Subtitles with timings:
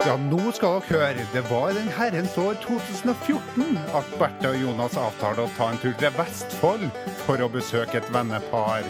[0.00, 1.24] Ja, nå skal dere høre.
[1.34, 5.80] Det var i den herrens år 2014 at Bertha og Jonas avtalte å ta en
[5.82, 6.86] tur til Vestfold
[7.26, 8.88] for å besøke et vennepar.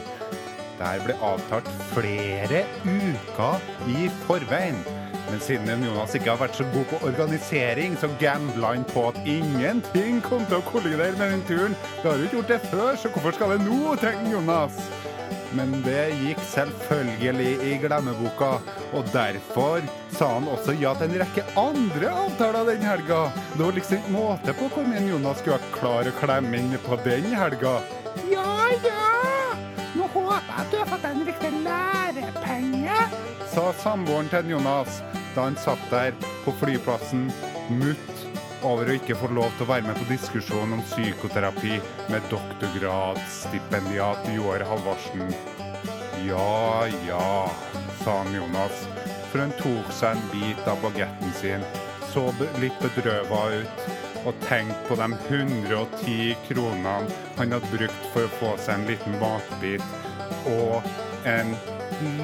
[0.79, 4.79] Der ble avtalt flere uker i forveien.
[5.27, 9.19] Men siden Jonas ikke har vært så god på organisering, så gambla han på at
[9.27, 11.79] ingenting kom til å kollidere med den turen.
[12.01, 14.79] Det har jo ikke gjort det før, så hvorfor skal det nå, tenker Jonas.
[15.57, 18.51] Men det gikk selvfølgelig i glemmeboka,
[18.95, 19.83] og derfor
[20.15, 23.23] sa han også ja til en rekke andre avtaler den helga.
[23.57, 27.01] Det var liksom ikke måte på hvor mye Jonas skulle klare å klemme inn på
[27.03, 27.81] den helga.
[28.31, 28.47] Ja,
[28.87, 29.11] ja,
[29.97, 33.07] nå håper jeg at du har fått en riktig lærepenge,
[33.51, 35.03] sa samboeren til Jonas
[35.35, 37.29] da han satt der på flyplassen
[37.71, 38.30] mutt
[38.67, 41.75] over å ikke få lov til å være med på diskusjonen om psykoterapi
[42.13, 45.27] med doktorgradsstipendiat Joar Halvorsen.
[46.27, 47.31] Ja ja,
[48.03, 48.85] sa han Jonas,
[49.31, 51.65] for han tok seg en bit av bagetten sin,
[52.13, 52.23] så
[52.61, 53.77] litt bedrøva ut
[54.27, 56.97] og tenkte på de 110 kronene
[57.39, 59.85] han hadde brukt for å få seg en liten matbit
[60.51, 60.83] og
[61.29, 61.57] en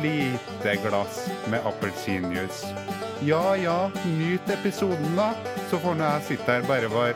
[0.02, 2.95] lite glass med appelsinjuice.
[3.22, 5.30] Ja ja, nyt episoden, da,
[5.70, 7.14] så får nå jeg sitte her bare være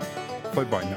[0.55, 0.97] forbanna.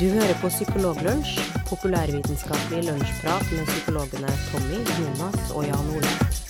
[0.00, 1.36] Du hører på Psykologlunsj,
[1.68, 6.45] populærvitenskapelig lunsjprat med psykologene Tommy, Jonas og Jan Ole.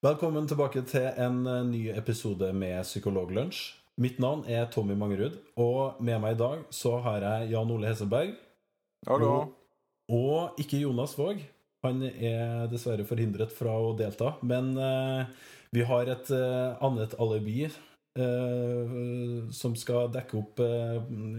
[0.00, 3.58] Velkommen tilbake til en eh, ny episode med Psykologlunsj.
[4.00, 7.90] Mitt navn er Tommy Mangerud, og med meg i dag så har jeg Jan Ole
[7.90, 8.30] Heseberg.
[9.04, 9.26] Hallo.
[9.28, 9.50] Og,
[10.16, 11.42] og ikke Jonas Våg.
[11.84, 14.30] Han er dessverre forhindret fra å delta.
[14.40, 18.96] Men eh, vi har et eh, annet alibi eh,
[19.52, 20.64] som skal dekke opp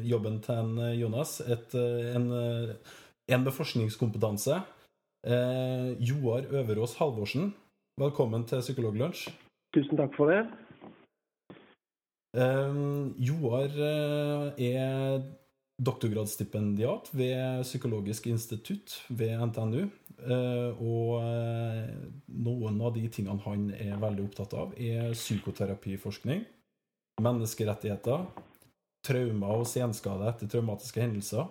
[0.05, 1.39] jobben til en Jonas.
[1.49, 1.73] Et,
[2.13, 2.29] en,
[3.25, 4.61] en med forskningskompetanse.
[5.25, 7.51] Joar Øverås Halvorsen,
[7.99, 9.29] velkommen til Psykologlunsj.
[9.75, 10.45] Tusen takk for det.
[12.31, 15.23] Um, Joar eh, er
[15.81, 19.89] doktorgradsstipendiat ved Psykologisk institutt ved NTNU.
[20.21, 21.89] eh, og eh,
[22.27, 26.45] noen av de tingene han er veldig opptatt av, er psykoterapiforskning,
[27.21, 28.27] menneskerettigheter,
[29.07, 31.49] traumer og senskader etter traumatiske hendelser.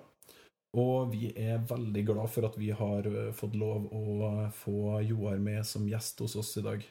[0.78, 5.40] Og vi er veldig glad for at vi har eh, fått lov å få Joar
[5.42, 6.84] med som gjest hos oss i dag.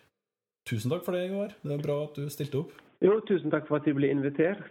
[0.67, 1.53] Tusen takk for det, Joar.
[1.63, 2.73] Det er bra at du stilte opp.
[2.99, 4.65] Jo, tusen takk for at jeg ble invitert.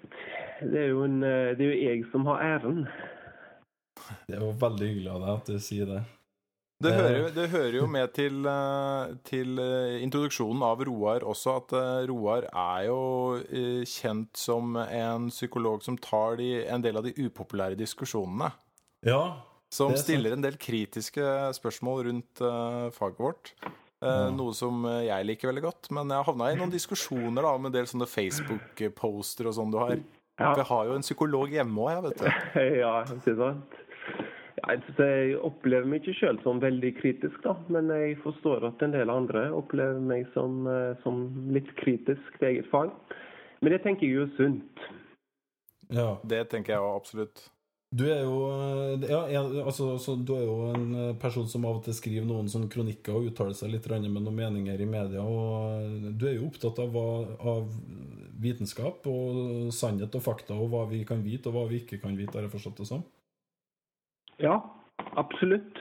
[0.61, 2.85] Det er jo, en, eh, det er jo jeg som har æren.
[4.29, 6.03] Det var veldig hyggelig av deg at du sier det.
[6.81, 6.99] Det Eh.
[7.01, 11.73] hører, jo- det hører jo med til, eh, til eh, introduksjonen av Roar også at
[11.73, 13.01] eh, Roar er jo
[13.41, 18.53] eh, kjent som en psykolog som tar de, en del av de upopulære diskusjonene.
[19.09, 19.23] Ja,
[19.73, 21.25] Som er stiller en del kritiske
[21.57, 23.53] spørsmål rundt uh, faget vårt.
[23.65, 24.29] Uh, Ja.
[24.31, 25.91] Noe som eh, jeg liker veldig godt.
[25.91, 29.79] Men jeg havna i noen diskusjoner da, med en del sånne Facebook-poster og sånn du
[29.81, 29.97] har.
[30.39, 32.29] Ja, For jeg har jo en psykolog hjemme òg, jeg, vet du.
[32.85, 33.79] ja ikke sant?
[34.69, 37.57] Jeg opplever meg ikke sjøl som veldig kritisk, da.
[37.75, 40.63] Men jeg forstår at en del andre opplever meg som,
[41.03, 41.25] som
[41.55, 42.95] litt kritisk til eget fag.
[43.59, 44.89] Men det tenker jeg jo er sunt.
[45.91, 46.11] ja.
[46.23, 47.49] Det tenker jeg òg absolutt.
[47.89, 51.65] Du er jo eh, ja, en- altså, så du er jo en eh, person som
[51.65, 54.89] av og til skriver noen sånne kronikker og uttaler seg litt med noen meninger i
[54.89, 55.23] media.
[55.25, 56.99] Og du er jo opptatt av,
[57.41, 57.71] av
[58.39, 62.17] vitenskap og sannhet og fakta og hva vi kan vite og hva vi ikke kan
[62.19, 63.01] vite, har jeg forstått det som?
[64.39, 64.61] Ja,
[65.17, 65.81] absolutt.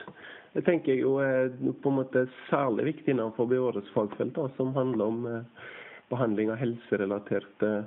[0.56, 1.52] Det tenker jeg jo er
[1.82, 5.68] på en måte særlig viktig innenfor årets fagfelt, da, som handler om eh,
[6.08, 7.84] behandling av helserelaterte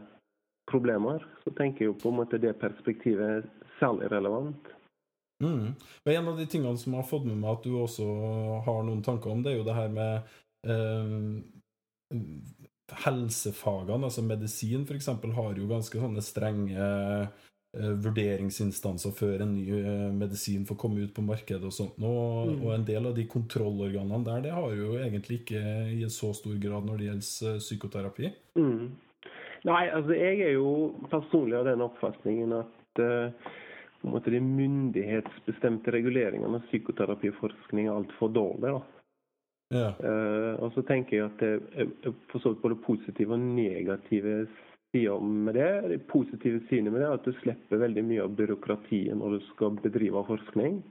[0.70, 1.26] problemer.
[1.42, 3.50] Så tenker jeg jo på en måte det perspektivet er
[3.82, 4.72] særlig relevant.
[5.42, 5.74] Mm.
[6.06, 8.08] Men en av de tingene som jeg har fått med meg at du også
[8.68, 10.34] har noen tanker om, det er jo det her med
[10.70, 12.20] eh,
[13.06, 20.10] helsefagene, altså medisin f.eks., har jo ganske sånne strenge eh, vurderingsinstanser før en ny eh,
[20.14, 21.98] medisin får komme ut på markedet og sånt.
[22.04, 22.66] Og, Mm.
[22.66, 25.64] og en del av de kontrollorganene der, det har jo egentlig ikke
[25.96, 28.32] i så stor grad når det gjelder eh, psykoterapi.
[28.60, 28.92] Mm.
[29.64, 30.70] Nei, altså jeg er jo
[31.10, 33.52] personlig av den oppfatningen at eh,
[34.02, 38.80] på en måte de myndighetsbestemte reguleringene av psykoterapiforskning er altfor dårlige.
[38.80, 39.02] da.
[39.72, 39.92] Ja.
[40.04, 44.48] Uh, og så tenker jeg at det for så vidt både positive og negative
[44.92, 45.70] sider med det.
[45.94, 49.46] De positive sidene med det er at du slipper veldig mye av byråkratiet når du
[49.52, 50.82] skal bedrive forskning.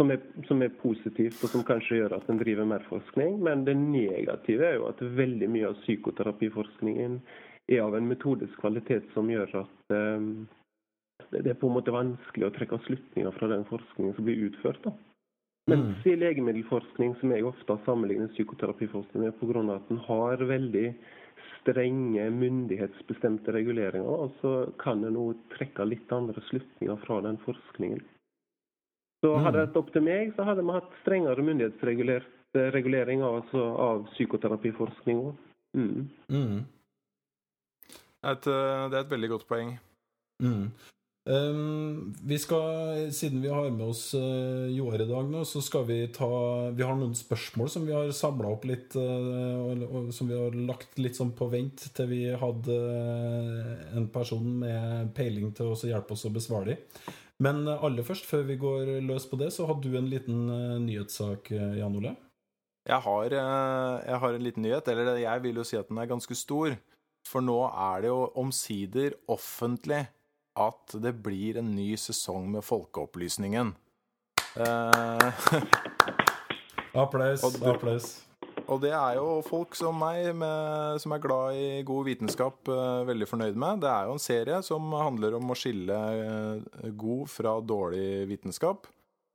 [0.00, 3.36] Som er, som er, positivt, og som kanskje gjør at en driver mer forskning.
[3.44, 7.20] Men det negative er jo at veldig mye av psykoterapiforskningen
[7.70, 10.48] er av en metodisk kvalitet som gjør at um,
[11.30, 14.82] det er på en måte vanskelig å trekke slutninger fra den forskningen som blir utført.
[14.84, 14.92] da.
[15.70, 16.06] Mens mm.
[16.10, 19.62] i legemiddelforskning, som jeg ofte sammenligner psykoterapiforskning med, pga.
[19.76, 20.88] at den har veldig
[21.60, 28.02] strenge myndighetsbestemte reguleringer, og så kan en òg trekke litt andre slutninger fra den forskningen.
[29.22, 33.66] Så hadde det vært opp til meg, så hadde vi hatt strengere myndighetsregulering av, altså,
[33.86, 35.36] av psykoterapiforskning òg.
[35.78, 36.08] Mm.
[36.28, 36.58] Mm.
[38.22, 39.76] Eh, det er et veldig godt poeng.
[40.42, 40.72] Mm.
[41.22, 45.84] Um, vi skal, Siden vi har med oss uh, Joar i dag, nå, så skal
[45.86, 46.26] vi ta
[46.74, 50.34] Vi har noen spørsmål som vi har samla opp litt, uh, og, og, som vi
[50.34, 55.70] har lagt litt sånn på vent til vi hadde uh, en person med peiling til
[55.70, 57.12] å hjelpe oss å besvare dem.
[57.42, 60.44] Men aller først, før vi går løs på det, så hadde du en liten
[60.84, 62.12] nyhetssak, Jan Ole?
[62.86, 66.10] Jeg har, jeg har en liten nyhet, eller jeg vil jo si at den er
[66.10, 66.76] ganske stor.
[67.26, 70.04] For nå er det jo omsider offentlig
[70.58, 73.72] at det blir en ny sesong med Folkeopplysningen.
[74.60, 75.32] Eh,
[77.02, 77.44] applaus.
[77.46, 78.10] Og applaus.
[78.68, 83.04] Og det er jo folk som meg, med, som er glad i god vitenskap, eh,
[83.08, 83.82] veldig fornøyd med.
[83.84, 88.88] Det er jo en serie som handler om å skille eh, god fra dårlig vitenskap.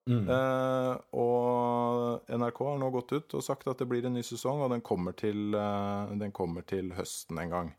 [0.08, 0.24] Mm.
[0.24, 4.62] Uh, og NRK har nå gått ut og sagt at det blir en ny sesong,
[4.64, 7.74] og den kommer til, den kommer til høsten en gang.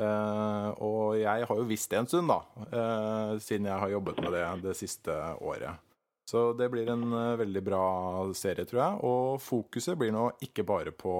[0.00, 2.40] Uh, og jeg har jo visst det en stund, da,
[2.72, 5.82] uh, siden jeg har jobbet med det det siste året.
[6.30, 7.84] Så det blir en uh, veldig bra
[8.38, 8.98] serie, tror jeg.
[9.04, 11.12] Og fokuset blir nå ikke bare på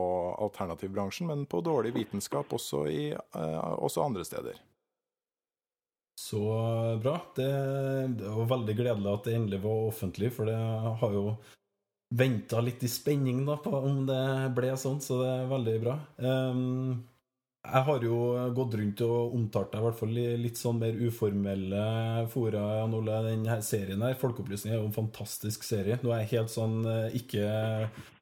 [0.46, 3.04] alternativbransjen, men på dårlig vitenskap også, i,
[3.36, 4.58] også andre steder.
[6.20, 6.40] Så
[7.02, 7.18] bra.
[7.36, 7.52] Det,
[8.20, 10.58] det var veldig gledelig at det endelig var offentlig, for det
[11.02, 11.24] har jo
[12.16, 14.24] venta litt i spenning da, på om det
[14.56, 15.96] ble sånn, så det er veldig bra.
[16.18, 17.00] Um,
[17.60, 18.18] jeg har jo
[18.56, 21.82] gått rundt og omtalt deg i hvert fall i litt sånn mer uformelle
[22.32, 22.62] fora.
[22.78, 25.98] Jan Ole, denne serien her, Folkeopplysning, er jo en fantastisk serie.
[26.00, 27.44] Nå er jeg helt sånn eh, ikke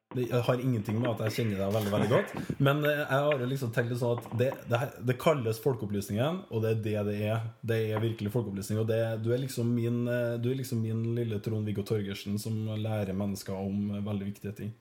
[0.09, 2.33] Det har ingenting med at jeg kjenner deg veldig veldig godt.
[2.59, 6.73] Men eh, jeg har liksom tenkt sånn at det, det, det, kalles Folkeopplysningen, og det
[6.73, 7.47] er det det er.
[7.71, 8.83] Det er virkelig folkeopplysning.
[8.83, 12.59] Og det, du, er liksom min, eh, du er liksom min lille Trond-Viggo Torgersen som
[12.75, 14.75] lærer mennesker om veldig viktige ting.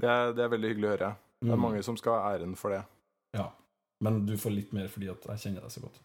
[0.00, 1.14] Det er, det er veldig hyggelig å høre.
[1.44, 1.68] Det er mm.
[1.68, 2.80] mange som skal ha æren for det.
[3.34, 3.50] Ja.
[4.04, 6.02] Men du får litt mer fordi at jeg kjenner deg så godt.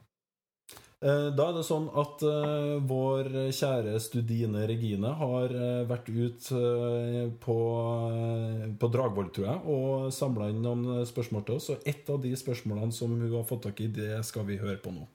[0.99, 6.49] Eh, da er det sånn at uh, vår kjære Studine Regine har uh, vært ut
[7.39, 7.55] på,
[8.81, 11.69] på Dragvoll, tror jeg, og samla inn noen spørsmål til oss.
[11.71, 14.81] Og ett av de spørsmålene som hun har fått tak i, det skal vi høre
[14.83, 15.07] på nå.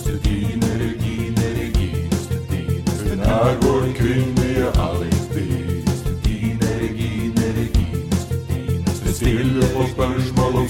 [0.00, 4.41] Studine Regine Regine Studine Hun er vår kvinnelige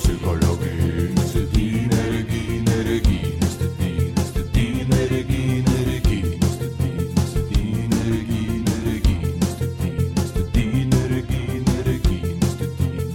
[0.02, 1.16] spørsmål om psykologi.
[1.32, 12.46] Stine Regine Regine Stine Stine Regine Regine Stine Stine Regine Regine Stine Stine Regine Regine
[12.46, 13.12] Stine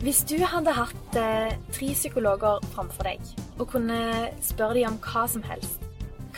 [0.00, 3.20] Hvis du hadde hatt eh, tre psykologer framfor deg
[3.58, 5.80] og kunne spørre dem om hva som helst,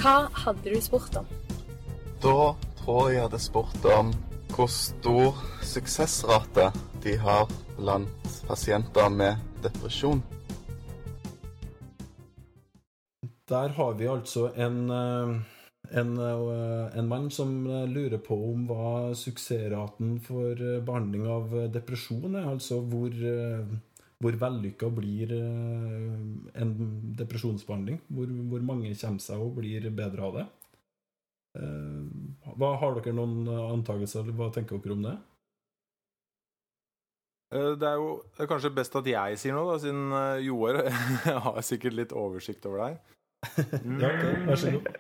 [0.00, 1.26] hva hadde du spurt om?
[2.23, 4.14] Da tror jeg jeg hadde spurt om
[4.55, 6.71] hvor stor suksessrate
[7.02, 10.21] de har blant pasienter med depresjon.
[13.49, 15.30] Der har vi altså en, eh,
[16.00, 20.54] en, eh, en, mann som lurer på om hva suksessraten for
[20.87, 22.47] behandling av depresjon er.
[22.47, 23.64] Altså hvor, eh,
[24.21, 26.76] hvor vellykka blir en
[27.16, 28.00] depresjonsbehandling.
[28.09, 30.47] Hvor, hvor mange kommer seg og blir bedre av det.
[31.50, 35.16] Hva, har dere noen antakelser, eller hva tenker dere om det?
[37.50, 40.42] Eh, det er jo det er kanskje best at jeg sier noe, da, siden eh,
[40.47, 40.83] Joar
[41.47, 43.16] har sikkert litt oversikt over deg.
[44.04, 44.12] ja.
[44.47, 44.90] Vær så god.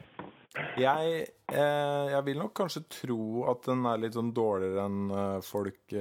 [0.80, 5.12] Jeg, eh, jeg, vil nok kanskje tro at den er litt sånn dårligere enn
[5.46, 5.94] folk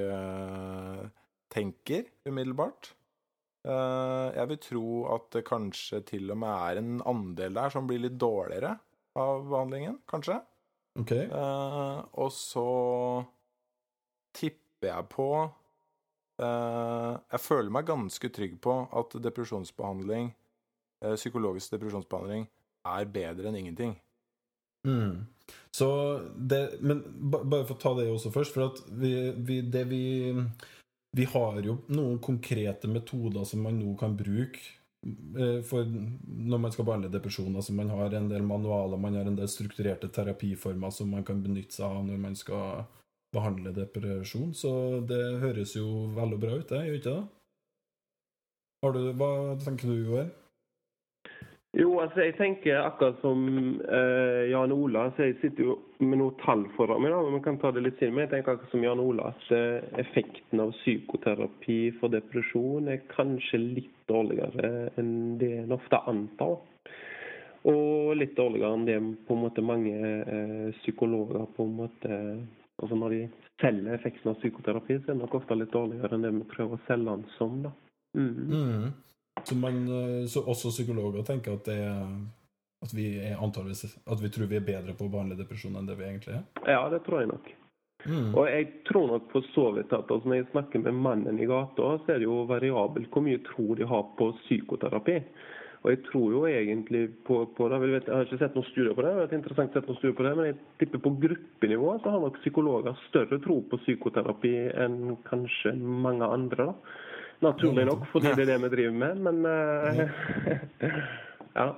[1.54, 2.94] tenker umiddelbart.
[3.70, 7.90] Eh, jeg vil tro at det kanskje til og med er en andel der som
[7.90, 8.74] blir litt dårligere
[9.20, 10.40] av behandlingen, kanskje.
[11.00, 11.28] Okay.
[11.30, 12.66] Og så
[14.36, 15.30] tipper jeg på
[16.40, 20.30] Jeg føler meg ganske trygg på at depresjonsbehandling,
[21.06, 22.46] uh, psykologisk depresjonsbehandling,
[22.88, 23.98] er bedre enn ingenting.
[24.88, 25.26] Mm.
[25.72, 29.86] Så det, men bare for å ta det også først, for at vi, vi, det
[29.90, 30.04] vi
[31.12, 34.60] Vi har jo noen konkrete metoder som man nå kan bruke
[35.02, 37.56] eh, for når man skal behandle depresjon.
[37.56, 41.42] Altså man har en del manualer, man har en del strukturerte terapiformer som man kan
[41.42, 42.86] benytte seg av når man skal
[43.36, 44.54] behandle depresjon.
[44.58, 44.72] Så
[45.10, 47.26] det høres jo veldig bra ut, det, gjør ikke det?
[48.80, 50.30] Har du, hva tenker du, Joel?
[51.78, 53.44] Jo, altså jeg tenker akkurat som
[53.86, 57.12] eh, Jan Ola, så jeg sitter jo med noen tall foran meg.
[57.14, 59.28] da, men man kan ta det litt siden, men jeg tenker akkurat som Jan Ola
[59.30, 66.02] at eh, effekten av psykoterapi for depresjon er kanskje litt dårligere enn det en ofte
[66.10, 66.58] antar.
[67.70, 69.94] Og litt dårligere enn det på en måte mange
[70.24, 72.20] eh, psykologer på en måte
[72.80, 73.22] altså Når de
[73.62, 76.80] selger effekten av psykoterapi, så er det nok ofte litt dårligere enn det vi prøver
[76.80, 77.62] å selge den som.
[77.66, 77.72] da.
[78.18, 78.34] Mm.
[78.50, 78.90] Mm.
[79.44, 82.08] Så, man, eh, så også psykologer tenker at, det er,
[82.84, 85.88] at vi er antageligvis At vi tror vi er bedre på å behandle depresjon enn
[85.88, 86.46] det vi egentlig er?
[86.68, 87.52] Ja, det tror jeg nok.
[88.08, 88.32] Mm.
[88.32, 91.48] Og jeg tror nok for så vidt at altså, når jeg snakker med mannen i
[91.50, 95.20] gata, så er det jo variabelt hvor mye tro de har på psykoterapi.
[95.80, 97.78] Og jeg tror jo egentlig på, på det.
[97.80, 100.00] Jeg, vet, jeg har ikke sett noen studier på det, det er interessant sett noen
[100.00, 103.80] studier på det, men jeg tipper på gruppenivå så har nok psykologer større tro på
[103.86, 104.98] psykoterapi enn
[105.30, 106.72] kanskje mange andre.
[106.72, 106.98] da.
[107.48, 110.02] Naturlig nok, fordi det er det vi driver med, men uh,
[111.60, 111.70] ja.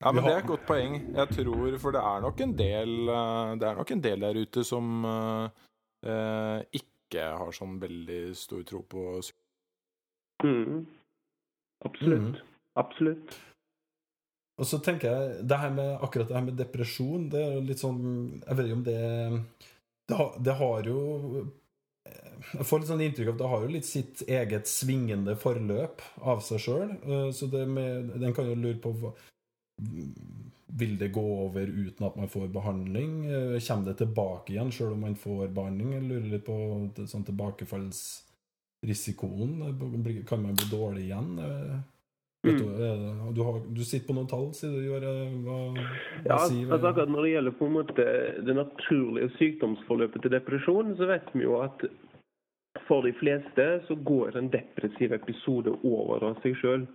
[0.00, 0.94] Ja, men Det er et godt poeng.
[1.12, 4.38] Jeg tror, For det er nok en del, eh, det er nok en del der
[4.40, 9.02] ute som uh, ikke har sånn veldig stor tro på
[10.40, 10.86] mm.
[11.84, 12.40] Absolutt.
[12.40, 12.49] Mm.
[12.80, 13.36] Absolutt.
[14.60, 17.80] Og så tenker jeg, det her med, akkurat det her med depresjon, det er litt
[17.80, 18.02] sånn
[18.42, 18.98] Jeg vet ikke om det
[20.10, 21.00] Det har, det har jo
[22.56, 26.02] jeg får litt sånn inntrykk av at det har jo litt sitt eget svingende forløp
[26.32, 26.90] av seg sjøl.
[27.36, 27.90] Så det med,
[28.22, 28.90] den kan jo lure på
[30.80, 33.12] Vil det gå over uten at man får behandling?
[33.66, 35.88] Kommer det tilbake igjen sjøl om man får behandling?
[35.98, 36.56] Jeg lurer litt på
[37.12, 39.50] sånn tilbakefallsrisikoen.
[40.26, 41.30] Kan man bli dårlig igjen?
[42.40, 42.56] Mm.
[42.56, 44.80] Du, du, har, du, sitter på noen tall, sier du?
[44.86, 45.04] Gjør,
[45.44, 45.82] hva, hva
[46.24, 48.06] ja, sier, altså akkurat Når det gjelder på en måte
[48.46, 51.84] det naturlige sykdomsforløpet til depresjon, så vet vi jo at
[52.86, 56.86] for de fleste så går en depressiv episode over av seg sjøl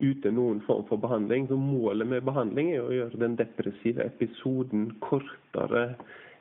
[0.00, 1.46] uten noen form for behandling.
[1.48, 5.92] Så Målet med behandling er å gjøre den depressive episoden kortere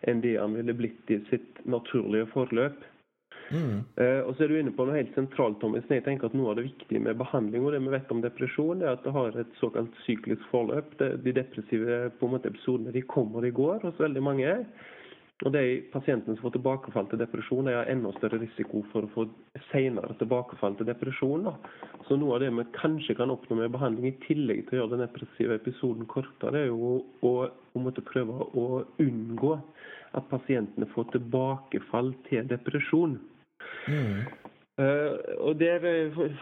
[0.08, 2.80] enn det han ville blitt i sitt naturlige forløp.
[3.50, 3.82] Mm.
[3.98, 5.88] Uh, og så er du inne på noe helt sentralt, Thomas.
[5.90, 8.84] Jeg tenker at Noe av det viktige med behandling og det vi vet om depresjon,
[8.84, 10.96] er at det har et såkalt syklisk forløp.
[11.00, 14.56] De depressive på en måte, episodene de kommer og går hos veldig mange.
[15.48, 19.12] Og de pasientene som får tilbakefall til depresjon, de har enda større risiko for å
[19.14, 19.24] få
[19.70, 21.46] senere tilbakefall til depresjon.
[21.48, 21.54] Da.
[22.10, 24.98] Så noe av det vi kanskje kan oppnå med behandling, i tillegg til å gjøre
[24.98, 28.66] den depressive episoden kortere, er jo å, å prøve å
[29.00, 29.54] unngå
[30.20, 33.16] at pasientene får tilbakefall til depresjon.
[33.88, 34.28] Mm.
[34.80, 35.84] Uh, og der,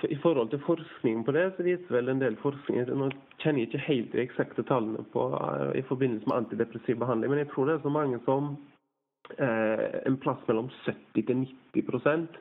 [0.10, 3.08] I forhold til forskning på det, så viser vel en del forskning Nå
[3.42, 7.42] kjenner jeg ikke helt de eksakte tallene på, uh, i forbindelse med antidepressiv behandling, men
[7.42, 8.52] jeg tror det er så mange som
[9.42, 12.38] uh, en plass mellom 70 til 90%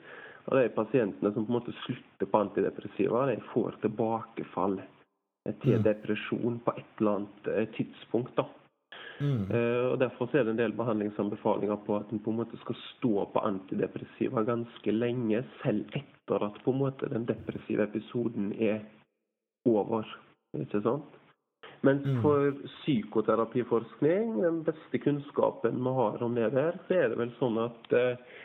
[0.50, 4.76] av de pasientene som på en måte slutter på antidepressiva, de får tilbakefall
[5.62, 5.87] til mm.
[5.87, 8.37] depresjon på et eller annet tidspunkt.
[8.37, 8.45] da.
[9.21, 9.49] Mm.
[9.49, 12.77] Uh, og Derfor er det en del behandlingsanbefalinger på at en på en måte skal
[12.83, 18.83] stå på antidepressiva ganske lenge, selv etter at på en måte den depressive episoden er
[19.67, 20.05] over.
[20.57, 21.17] Ikke sant?
[21.81, 22.21] Mens mm.
[22.23, 27.59] for psykoterapiforskning, den beste kunnskapen vi har om det der, så er det vel sånn
[27.63, 28.39] at uh,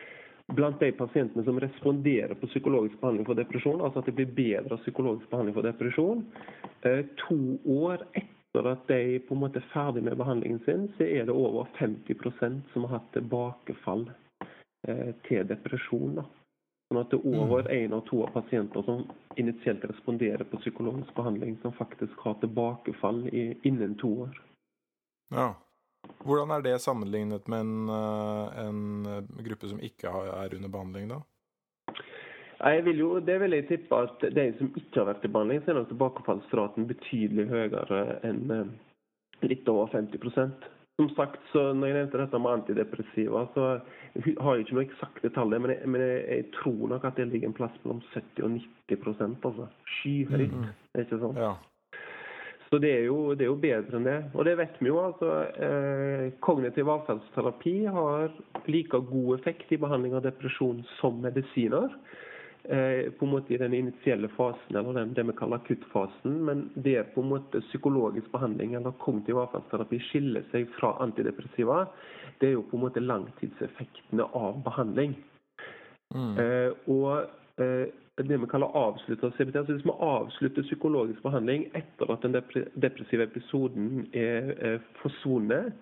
[0.56, 4.80] blant de pasientene som responderer på psykologisk behandling for depresjon, altså at det blir bedre
[4.84, 6.25] psykologisk behandling for depresjon,
[6.86, 7.42] uh, to
[7.80, 11.36] år etter at de på en måte er ferdig med behandlingen sin, så er det
[11.36, 14.10] over 50% som har hatt tilbakefall
[14.88, 16.20] eh, til depresjon.
[16.20, 16.25] Da.
[16.91, 17.96] Sånn at det er over én mm.
[17.96, 19.05] av to av pasienter som
[19.39, 24.41] initielt responderer på psykologisk behandling, som faktisk har tilbakefall i, innen to år.
[25.31, 25.53] Ja.
[26.25, 31.22] Hvordan er det sammenlignet med en, eh, en gruppe som ikke er under behandling, da?
[32.62, 35.63] Jeg vil jo, det vil jeg tippe at de som ikke har vært i behandling,
[35.63, 38.70] så er nok tilbakefallsraten betydelig høyere enn eh,
[39.50, 40.68] litt over 50%
[41.00, 45.34] Som sagt, så når jeg nevnte dette med antidepressiva, så har jeg ikke noe eksakte
[45.34, 48.46] tall, men, jeg, men jeg, jeg, tror nok at det ligger en plass mellom 70
[48.46, 48.56] og
[48.91, 49.68] 90% altså.
[49.98, 50.53] Skyhøyt.
[50.53, 50.72] Mm.
[51.01, 51.41] ikke sant?
[51.41, 51.56] Ja.
[52.72, 54.20] Så det er, jo, det er, jo, bedre enn det.
[54.32, 55.01] Og det vet vi jo.
[55.03, 58.30] altså eh, Kognitiv atferdsterapi har
[58.72, 61.89] like god effekt i behandling av depresjon som medisiner.
[62.63, 66.38] Eh, på en måte i den initielle fasen, eller den, det vi kaller akuttfasen.
[66.46, 71.86] Men det er på en måte psykologisk behandling eller kognitiv avfallsterapi skiller seg fra antidepressiva,
[72.41, 75.15] det er jo på en måte langtidseffektene av behandling.
[76.15, 76.34] Mm.
[76.41, 77.91] Eh, og eh,
[78.22, 79.56] det vi kaller avslutta CBT.
[79.56, 82.36] altså Hvis vi avslutter psykologisk behandling etter at den
[82.82, 85.74] depressive episoden er, er forsvunnet,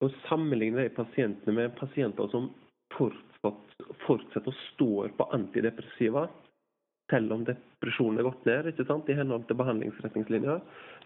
[0.00, 2.50] og sammenligner de pasientene med pasienter som
[2.96, 3.64] fortsatt,
[4.06, 6.28] fortsetter å stå på antidepressiva,
[7.10, 10.58] selv om depresjonen er gått ned, ikke sant, i henhold til behandlingsretningslinjer,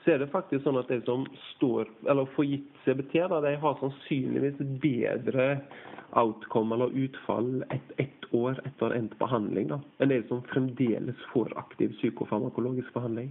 [0.02, 3.54] så er det faktisk sånn at de som står, eller får gitt CBT, da, de
[3.62, 5.46] har sannsynligvis bedre
[6.18, 11.54] outcome eller utfall ett ett år etter endt behandling da, enn de som fremdeles får
[11.60, 13.30] aktiv psykofarmakologisk behandling.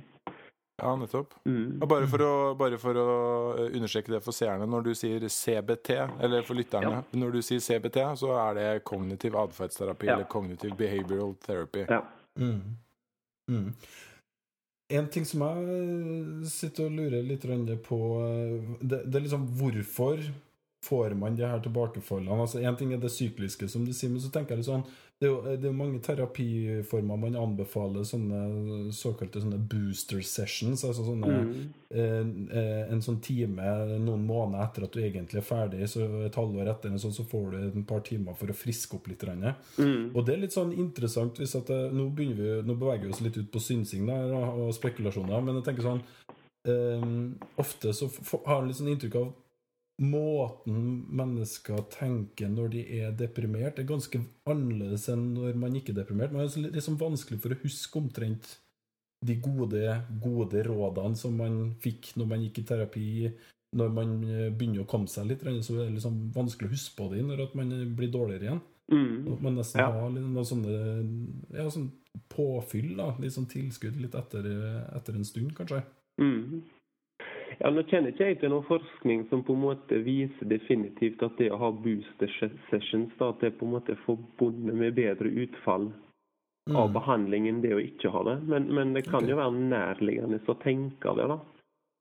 [0.82, 1.34] Ja, nettopp.
[1.46, 1.78] Mm.
[1.82, 3.08] Og bare for, å, bare for å
[3.54, 5.92] eh, understreke det for seerne, når du sier CBT,
[6.26, 10.16] eller for lytterne, når du sier CBT, så er det kognitiv atferdsterapi Ja.
[10.16, 11.86] eller kognitiv behavioral therapy.
[11.90, 12.02] Ja.
[12.40, 12.78] Mm.
[13.52, 13.68] Mm.
[14.92, 17.46] En ting som jeg sitter og lurer litt
[17.86, 20.26] på eh, det, det er liksom hvorfor
[20.84, 22.42] får man de her tilbakefallene?
[22.42, 24.86] Altså En ting er det sykliske, som du sier, men så tenker jeg sånn
[25.22, 30.82] det er jo det er mange terapiformer man anbefaler, sånne såkalte sånne booster sessions.
[30.84, 31.68] altså sånne Mm.
[31.92, 33.62] eh, eh, en sånn time
[34.00, 37.24] noen måneder etter at du egentlig er ferdig, så et halvår etter, en sånn, så
[37.24, 39.22] får du et par timer for å friske opp litt.
[39.78, 40.16] Mm.
[40.16, 43.22] Og det er litt sånn interessant hvis at nå, begynner vi, nå beveger vi oss
[43.22, 46.02] litt ut på synsing der, og, spekulasjoner, men jeg tenker sånn
[46.66, 48.10] ehm, Ofte så
[48.48, 49.34] har man litt sånn inntrykk av
[50.02, 56.02] måten mennesker tenker når de er deprimert, er ganske annerledes enn når man ikke er
[56.02, 56.34] deprimert.
[56.34, 58.56] Man er liksom vanskelig for å huske omtrent
[59.22, 59.86] de gode,
[60.24, 63.08] gode rådene som man fikk når man gikk i terapi.
[63.78, 66.98] Når man eh, begynner å komme seg litt, så er det liksom vanskelig å huske
[66.98, 68.62] på det når man blir dårligere igjen.
[68.92, 69.30] Mm.
[69.32, 69.92] At man nesten Ja.
[69.96, 70.74] har litt noe sånne
[71.56, 71.92] ja, sånn
[72.28, 73.14] påfyll, da.
[73.22, 74.50] Litt sånn tilskudd litt etter,
[74.98, 75.84] etter en stund, kanskje.
[76.20, 76.64] Mm.
[77.62, 81.36] Ja, nå kjenner ikke jeg til noen forskning som på en måte viser definitivt at
[81.38, 82.32] det å ha booster
[82.72, 85.92] sessions, da, at det på en måte er forbundet med bedre utfall
[86.72, 86.94] av Mm.
[86.94, 88.36] behandling enn det å ikke ha det.
[88.50, 89.30] Men, men det kan okay.
[89.30, 91.38] jo være nærliggende å tenke det, da.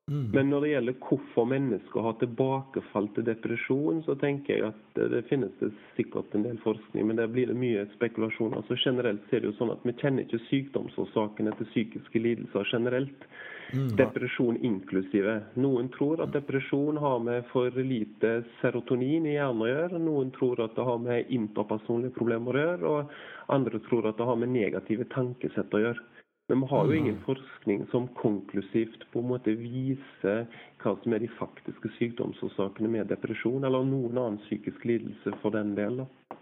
[0.09, 0.31] Mm.
[0.33, 5.07] Men når det gjelder hvorfor mennesker har tilbakefall til depresjon, så tenker jeg at det,
[5.13, 8.59] det finnes det sikkert en del forskning, men der blir det mye spekulasjoner.
[8.59, 12.67] Altså generelt så er det jo sånn at vi kjenner ikke sykdomsårsakene til psykiske lidelser
[12.73, 13.27] generelt.
[13.71, 13.87] Mm.
[13.95, 15.37] Depresjon inklusive.
[15.63, 20.01] Noen tror at depresjon har med for lite serotonin i hjernen å gjøre.
[20.01, 24.27] Noen tror at det har med interpersonlige problemer å gjøre, og andre tror at det
[24.27, 26.03] har med negative tankesett å gjøre.
[26.51, 30.41] Men vi har jo ingen forskning som konklusivt på en måte viser
[30.83, 35.71] hva som er de faktiske sykdomsårsakene med depresjon, eller noen annen psykisk lidelse for den
[35.77, 36.01] del.
[36.01, 36.39] da.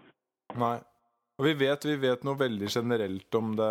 [0.58, 0.78] Nei.
[1.38, 3.70] Og vi vet, vi vet noe veldig generelt om det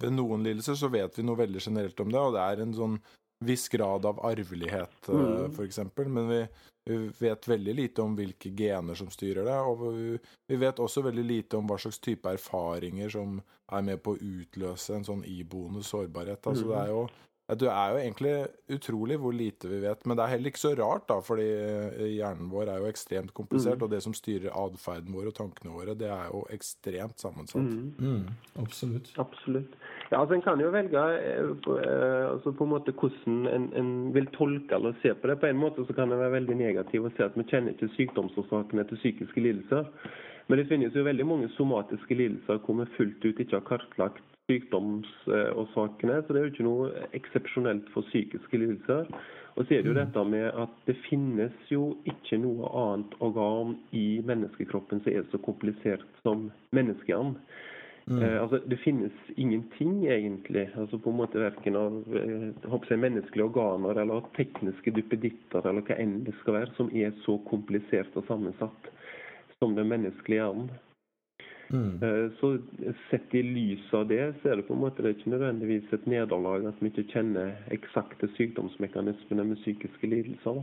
[0.00, 2.76] Ved noen lidelser så vet vi noe veldig generelt om det, og det er en
[2.78, 2.94] sånn
[3.44, 5.54] viss grad av arvelighet, eh, Mm.
[5.64, 6.08] eksempel.
[6.08, 6.40] Men vi,
[6.86, 11.02] vi vet veldig lite om hvilke gener som styrer det, og vi, vi vet også
[11.02, 13.40] veldig lite om hva slags type erfaringer som
[13.72, 16.42] er med på å utløse en sånn iboende sårbarhet.
[16.46, 17.08] Altså, det er jo
[17.50, 18.48] det er jo egentlig
[18.78, 21.48] utrolig hvor lite vi vet, men det er heller ikke så rart, da, fordi
[22.14, 23.82] hjernen vår er jo ekstremt komplisert, Mm.
[23.82, 27.56] og det som styrer atferden vår og tankene våre, det er jo ekstremt sammensatt.
[27.66, 27.94] Mm.
[27.98, 28.28] Mm.
[28.62, 29.10] Absolutt.
[29.18, 29.74] Absolutt.
[30.10, 33.90] Ja, altså En kan jo velge eh, eh, altså på en måte hvordan en, en
[34.14, 35.38] vil tolke eller se på det.
[35.38, 37.92] På en måte så kan det være veldig negativ å si at vi kjenner ikke
[37.94, 39.86] sykdomsårsakene til psykiske lidelser.
[40.48, 44.26] Men det finnes jo veldig mange somatiske lidelser hvor vi fullt ut ikke har kartlagt
[44.50, 46.22] sykdomsårsakene.
[46.26, 49.06] Så det er jo ikke noe eksepsjonelt for psykiske lidelser.
[49.54, 53.76] Og så er det jo dette med at det finnes jo ikke noe annet organ
[53.94, 57.38] i menneskekroppen som er så komplisert som menneskehjernen.
[58.08, 60.70] Eh, altså, det finnes ingenting, egentlig.
[60.74, 66.22] altså på en måte Verken av eh, menneskelige organer eller tekniske duppeditter eller hva enn
[66.24, 68.90] det skal være, som er så komplisert og sammensatt
[69.58, 70.70] som den menneskelige hjernen.
[71.70, 72.02] Mm.
[72.02, 72.58] Eh, Så
[73.10, 75.92] sett i lys av det, så er det på en måte det er ikke nødvendigvis
[75.94, 80.62] et nederlag at vi ikke kjenner eksakte sykdomsmekanismene med psykiske lidelser.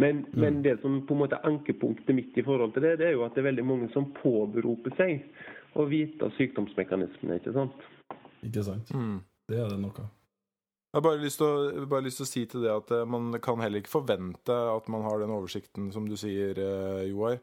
[0.00, 3.10] Men, men det som på en måte er ankepunktet mitt i forhold til det, det
[3.10, 5.20] er jo at det er veldig mange som påberoper seg
[5.78, 7.38] å vite sykdomsmekanismene.
[7.40, 7.86] ikke sant?
[8.44, 8.90] Ikke sant?
[8.96, 9.20] Mm.
[9.48, 10.04] Det er det noe.
[10.92, 11.50] Jeg har bare lyst, å,
[11.88, 14.88] bare lyst til å si til det at eh, man kan heller ikke forvente at
[14.92, 17.38] man har den oversikten som du sier, eh, Joar.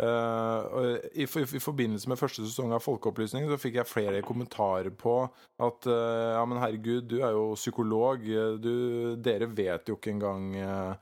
[0.00, 4.22] Uh, og i, for- I forbindelse med første sesong av Folkeopplysning så fikk jeg flere
[4.24, 5.18] kommentarer på
[5.60, 8.24] at uh, ja, men herregud, du er jo psykolog.
[8.64, 8.72] Du,
[9.20, 10.94] dere vet jo ikke engang uh,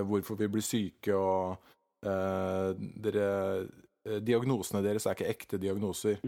[0.00, 1.60] hvorfor vi blir syke, og
[2.08, 2.72] eh,
[3.04, 3.28] dere,
[4.24, 6.20] diagnosene deres er ikke ekte diagnoser.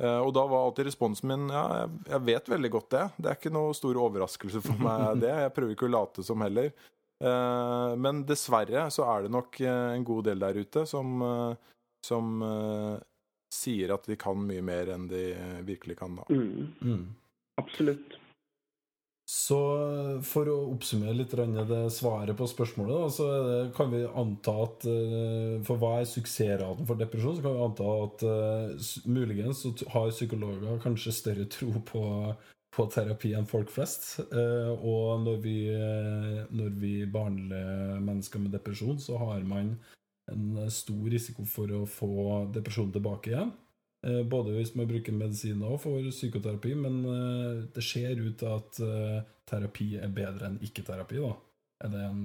[0.00, 1.64] Eh, og da var alltid responsen min ja,
[2.08, 3.04] jeg, vet veldig godt det.
[3.18, 5.32] Det er ikke noe stor overraskelse for meg, det.
[5.44, 6.72] Jeg prøver ikke å late som heller.
[7.20, 11.74] Eh, men dessverre så er det nok eh, en god del der ute som, eh,
[12.06, 12.94] som eh,
[13.52, 16.28] sier at de kan mye mer enn de eh, virkelig kan, da.
[16.32, 16.72] Mm.
[16.80, 17.04] Mm.
[17.60, 18.16] Absolutt.
[19.30, 19.56] Så
[20.26, 23.26] for å oppsummere litt det svaret på spørsmålet, da, så
[23.76, 27.36] kan vi anta at eh, For hva er suksessraten for depresjon?
[27.38, 32.02] Så kan vi anta at uh, muligens så har psykologer kanskje større tro på,
[32.74, 34.16] på terapi enn folk flest.
[34.34, 39.76] Uh, Og når vi, uh, når vi behandler mennesker med depresjon, så har man
[40.30, 43.54] en stor risiko for å få depresjon tilbake igjen.
[44.06, 48.52] Eh, Både hvis man bruker medisiner og får psykoterapi, men eh, det ser ut til
[48.54, 49.18] at eh,
[49.50, 51.20] terapi er bedre enn ikke-terapi.
[51.20, 51.34] da.
[51.84, 52.22] Er det en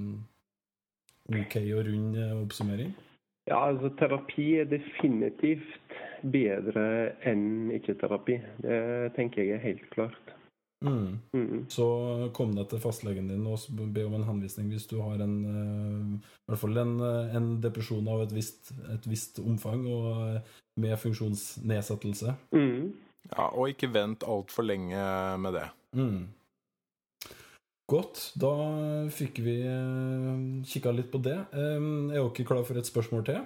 [1.36, 2.94] OK og rund oppsummering?
[3.46, 6.86] Ja, altså terapi er definitivt bedre
[7.28, 8.40] enn ikke-terapi.
[8.62, 8.80] Det
[9.18, 10.35] tenker jeg er helt klart.
[10.84, 11.18] Mm.
[11.32, 11.64] Mm.
[11.72, 11.86] Så
[12.36, 16.10] kom deg til fastlegen din og be om en henvisning hvis du har en, eh,
[16.20, 20.54] i hvert fall en, eh, en depresjon av et visst, et visst omfang og eh,
[20.82, 22.36] med funksjonsnedsettelse.
[22.52, 22.92] Mm.
[23.30, 25.00] Ja, og ikke vent altfor lenge
[25.42, 25.68] med det.
[25.96, 26.26] Mm.
[27.86, 28.32] Godt.
[28.34, 28.50] Da
[29.14, 31.36] fikk vi uh, kikka litt på det.
[31.54, 33.44] Um, er dere klar for et spørsmål til?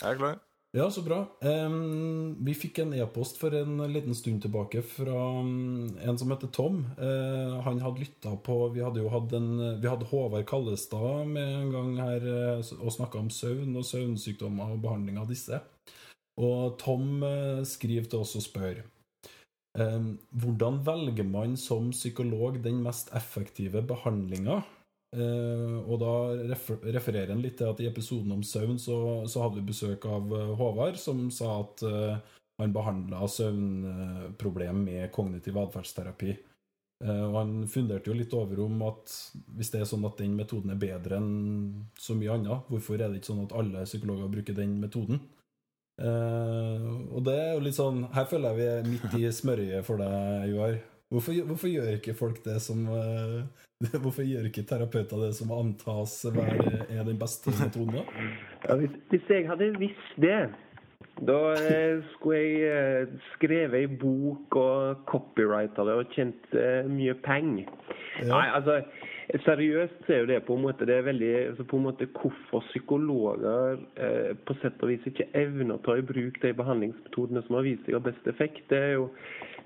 [0.00, 0.40] Jeg er klar.
[0.76, 1.20] Ja, så bra.
[1.38, 6.50] Um, vi fikk en e-post for en liten stund tilbake fra um, en som heter
[6.50, 6.80] Tom.
[6.98, 11.52] Uh, han hadde lytta på Vi hadde jo hatt en Vi hadde Håvard Kallestad med
[11.60, 15.62] en gang her uh, og snakka om søvn og søvnsykdommer og behandling av disse.
[16.42, 18.82] Og Tom uh, skriver til oss og spør
[19.78, 24.64] um, Hvordan velger man som psykolog den mest effektive behandlinga?
[25.14, 26.14] Eh, og da
[26.50, 28.96] refer refererer han litt til at i episoden om søvn så,
[29.30, 32.16] så hadde vi besøk av eh, Håvard, som sa at eh,
[32.62, 36.36] han behandla søvnproblem med kognitiv atferdsterapi.
[37.04, 39.10] Og han funderte jo litt over om at
[39.58, 41.32] hvis det er sånn at den metoden er bedre enn
[42.00, 45.18] så mye annet, hvorfor er det ikke sånn at alle psykologer bruker den metoden?
[45.94, 49.86] Eh, og det er jo litt sånn Her føler jeg vi er midt i smørøyet
[49.86, 50.80] for deg, Joar.
[51.14, 53.40] Hvorfor, hvorfor gjør ikke folk det som eh,
[54.02, 58.00] Hvorfor gjør ikke terapeuter det som antas være er den beste metoden?
[58.00, 58.28] da?
[58.68, 60.38] Ja, hvis, hvis jeg hadde visst det,
[61.28, 66.56] da eh, skulle jeg eh, skrevet ei bok og copyrighta det og tjent
[66.90, 67.70] mye penger.
[68.24, 68.80] Nei, altså
[69.44, 72.64] Seriøst er jo det på en måte det er veldig altså på en måte Hvorfor
[72.68, 77.58] psykologer eh, på sett og vis ikke evner å ta i bruk de behandlingsmetodene som
[77.58, 79.08] har vist seg har best effekt, det er jo,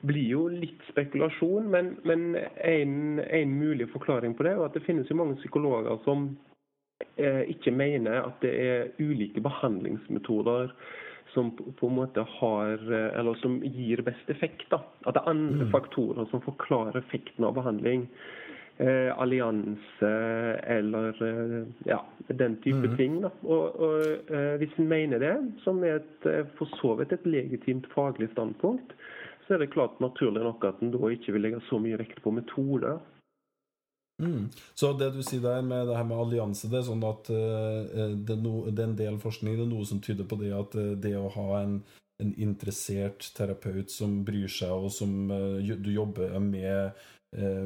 [0.01, 1.71] blir jo litt spekulasjon.
[1.71, 6.01] Men, men en, en mulig forklaring på det er at det finnes jo mange psykologer
[6.05, 6.31] som
[7.17, 10.75] eh, ikke mener at det er ulike behandlingsmetoder
[11.35, 14.69] som på en måte har, eh, eller som gir best effekt.
[14.71, 14.83] da.
[15.07, 18.09] At det er andre faktorer som forklarer effekten av behandling.
[18.79, 20.11] Eh, allianse
[20.63, 23.21] eller eh, ja, den type ting.
[23.25, 23.31] da.
[23.43, 25.35] Og, og eh, Hvis en mener det,
[25.65, 28.95] som er et, eh, for så vidt et legitimt faglig standpunkt,
[29.49, 32.21] så er det klart naturlig nok at en da ikke vil legge så mye vekt
[32.23, 32.99] på metoder.
[34.23, 34.49] Mm.
[34.75, 38.17] Så det du sier der med det her med allianse, det er sånn at uh,
[38.29, 40.75] det, no, det er en del forskning, det er noe som tyder på det at
[40.77, 41.79] uh, det å ha en,
[42.21, 47.07] en interessert terapeut som bryr seg, og som uh, du jobber med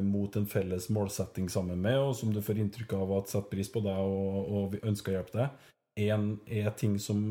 [0.03, 3.69] mot en felles målsetting sammen med, og som du får inntrykk av at setter pris
[3.71, 5.69] på deg og, og ønsker å hjelpe deg,
[6.11, 7.21] en, er ting som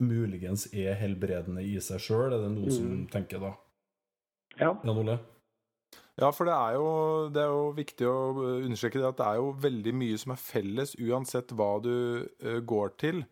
[0.00, 3.02] muligens er helbredende i seg sjøl, er det noen som Mm.
[3.12, 3.52] tenker da?
[4.58, 4.74] Ja.
[4.84, 5.18] Jan Ole?
[6.18, 6.86] Ja, for det er, jo,
[7.30, 8.16] det er jo viktig å
[8.64, 11.94] understreke det at det er jo veldig mye som er felles, uansett hva du
[12.26, 13.22] uh, går til.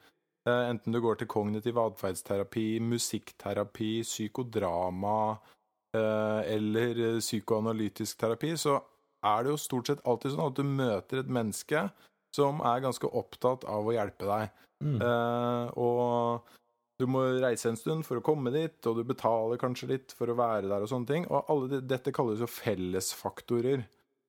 [0.46, 8.78] Uh, enten du går til kognitiv atferdsterapi, musikkterapi, psykodrama uh, eller psykoanalytisk terapi, så
[9.26, 11.88] er det jo stort sett alltid sånn at du møter et menneske
[12.36, 14.62] som er ganske opptatt av å hjelpe deg.
[14.84, 14.96] Mm.
[15.00, 16.48] Eh, og
[16.96, 20.32] du må reise en stund for å komme dit, og du betaler kanskje litt for
[20.32, 21.28] å være der og sånne ting.
[21.28, 23.84] Og alle de, dette kalles jo fellesfaktorer,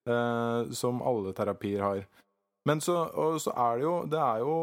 [0.09, 2.03] eh, som alle terapier har.
[2.67, 3.05] Men så,
[3.39, 4.55] så er det jo Det er jo,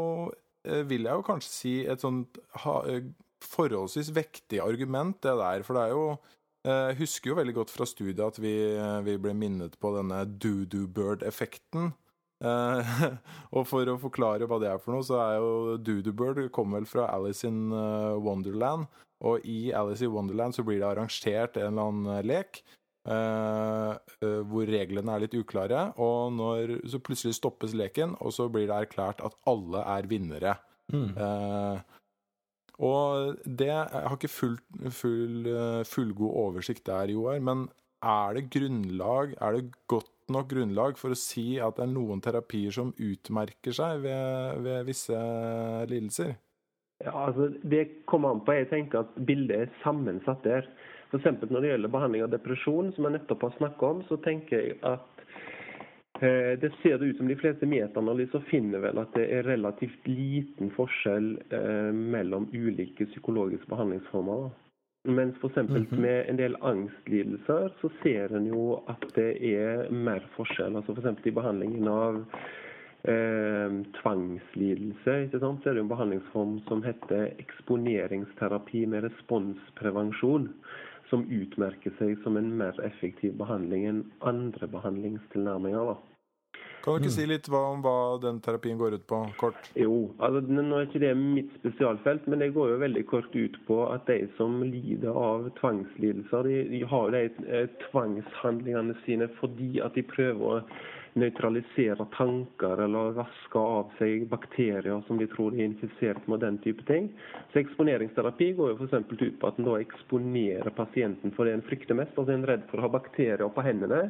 [0.69, 2.37] eh, vil jeg jo kanskje si, et sånt
[2.67, 3.09] ha, eh,
[3.45, 5.65] forholdsvis vektig argument, det der.
[5.65, 8.55] For det er jo eh, Jeg husker jo veldig godt fra studiet at vi,
[9.09, 11.95] vi ble minnet på denne doo-doo bird-effekten.
[11.95, 12.04] Eh,
[13.57, 16.77] og for å forklare hva det er for noe, så er jo Doodoo Bird kom
[16.77, 18.89] vel fra Alice in eh, Wonderland.
[19.25, 22.65] Og i Alice in Wonderland så blir det arrangert en eller annen eh, lek
[23.05, 25.91] Uh, uh, hvor reglene er litt uklare.
[26.01, 30.55] Og når, så plutselig stoppes leken, og så blir det erklært at alle er vinnere.
[30.89, 31.11] Mm.
[31.13, 32.01] Uh,
[32.81, 34.57] Og det Jeg har ikke full,
[34.89, 35.45] full,
[35.85, 37.69] fullgod oversikt der, Joar, men
[38.01, 42.23] er det grunnlag, er det godt nok grunnlag for å si at det er noen
[42.25, 45.21] terapier som utmerker seg ved, ved visse
[45.91, 46.35] lidelser?
[47.05, 48.55] Ja, altså Det kommer an på.
[48.57, 50.69] Jeg tenker at bildet er sammensatt der.
[51.11, 51.27] F.eks.
[51.51, 54.79] når det gjelder behandling av depresjon, som jeg nettopp har snakket om, så tenker jeg
[54.89, 55.23] at
[56.23, 60.09] eh, det ser det ut som de fleste metaanalyser finner vel at det er relativt
[60.09, 64.51] liten forskjell eh, mellom ulike psykologiske behandlingsformer.
[65.07, 65.57] Mens f.eks.
[65.57, 66.01] -hmm.
[66.01, 70.77] med en del angstlidelser så ser en jo at det er mer forskjell.
[70.77, 71.27] Altså F.eks.
[71.27, 72.25] i behandlingen av
[73.05, 75.63] eh, tvangslidelse ikke sant?
[75.63, 80.49] så er det en behandlingsform som heter eksponeringsterapi med responsprevensjon.
[81.11, 85.85] Som utmerker seg som en mer effektiv behandling enn andre behandlingstilnærminger.
[85.93, 86.14] da.
[86.85, 87.17] Kan du ikke mm.
[87.17, 89.71] si litt om hva den terapien går ut på, kort?
[89.79, 93.57] Jo, altså nå er ikke det mitt spesialfelt, men det går jo veldig kort ut
[93.65, 99.79] på at de som lider av tvangslidelser, de, de har de eh, tvangshandlingene sine fordi
[99.81, 100.61] at de prøver å
[101.15, 106.85] nøytralisere tanker eller vaske av seg bakterier som de tror er infisert med den type
[106.91, 107.09] ting.
[107.53, 109.13] Så Eksponeringsterapi går jo f.eks.
[109.15, 112.19] ut på at en da eksponerer pasienten for det en frykter mest.
[112.19, 114.09] altså En er redd for å ha bakterier på hendene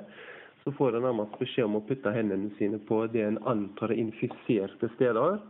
[0.64, 4.00] så får en nærmest beskjed om å putte hendene sine på det en antar er
[4.00, 5.42] infiserte steder.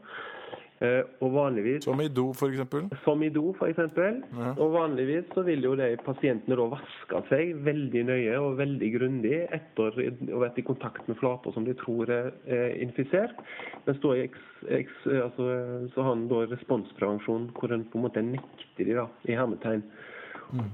[0.83, 2.96] Eh, og vanligvis, Som i do, f.eks.?
[3.05, 3.79] Som i do, f.eks.
[3.79, 4.48] Ja.
[4.59, 9.37] Og vanligvis så vil jo de pasientene da vaske seg veldig nøye og veldig grundig
[9.55, 13.38] etter å ha vært i kontakt med flater som de tror er infisert.
[13.87, 15.46] Mens da altså,
[15.94, 19.87] så har en da responsprevensjon hvor en på en måte nekter de da, i hermetegn.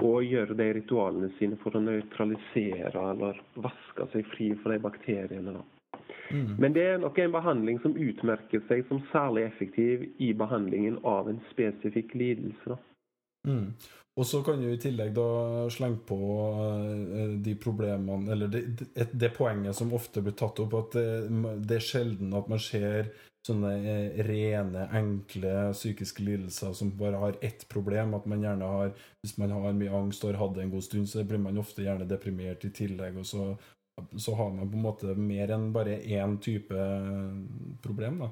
[0.02, 5.61] Og gjøre de ritualene sine for å nøytralisere eller vaske seg fri fra de bakteriene.
[6.30, 6.56] Mm.
[6.62, 11.30] Men det er nok en behandling som utmerker seg som særlig effektiv i behandlingen av
[11.30, 12.78] en spesifikk lidelse.
[13.48, 13.72] Mm.
[14.18, 19.06] Og så kan du i tillegg da slenge på uh, de problemene Eller det, det,
[19.12, 21.06] det, poenget som ofte blir tatt opp, at det,
[21.64, 23.12] det er sjelden at man ser
[23.46, 28.14] sånne eh, rene, enkle psykiske lidelser som bare har ett problem.
[28.18, 30.85] At man gjerne har Hvis man har mye angst og har hatt det en god
[30.85, 33.18] stund, så blir man ofte gjerne deprimert i tillegg.
[33.20, 33.50] Og så,
[34.16, 36.87] så har man på en måte mer enn bare én type
[37.85, 38.31] problem, da.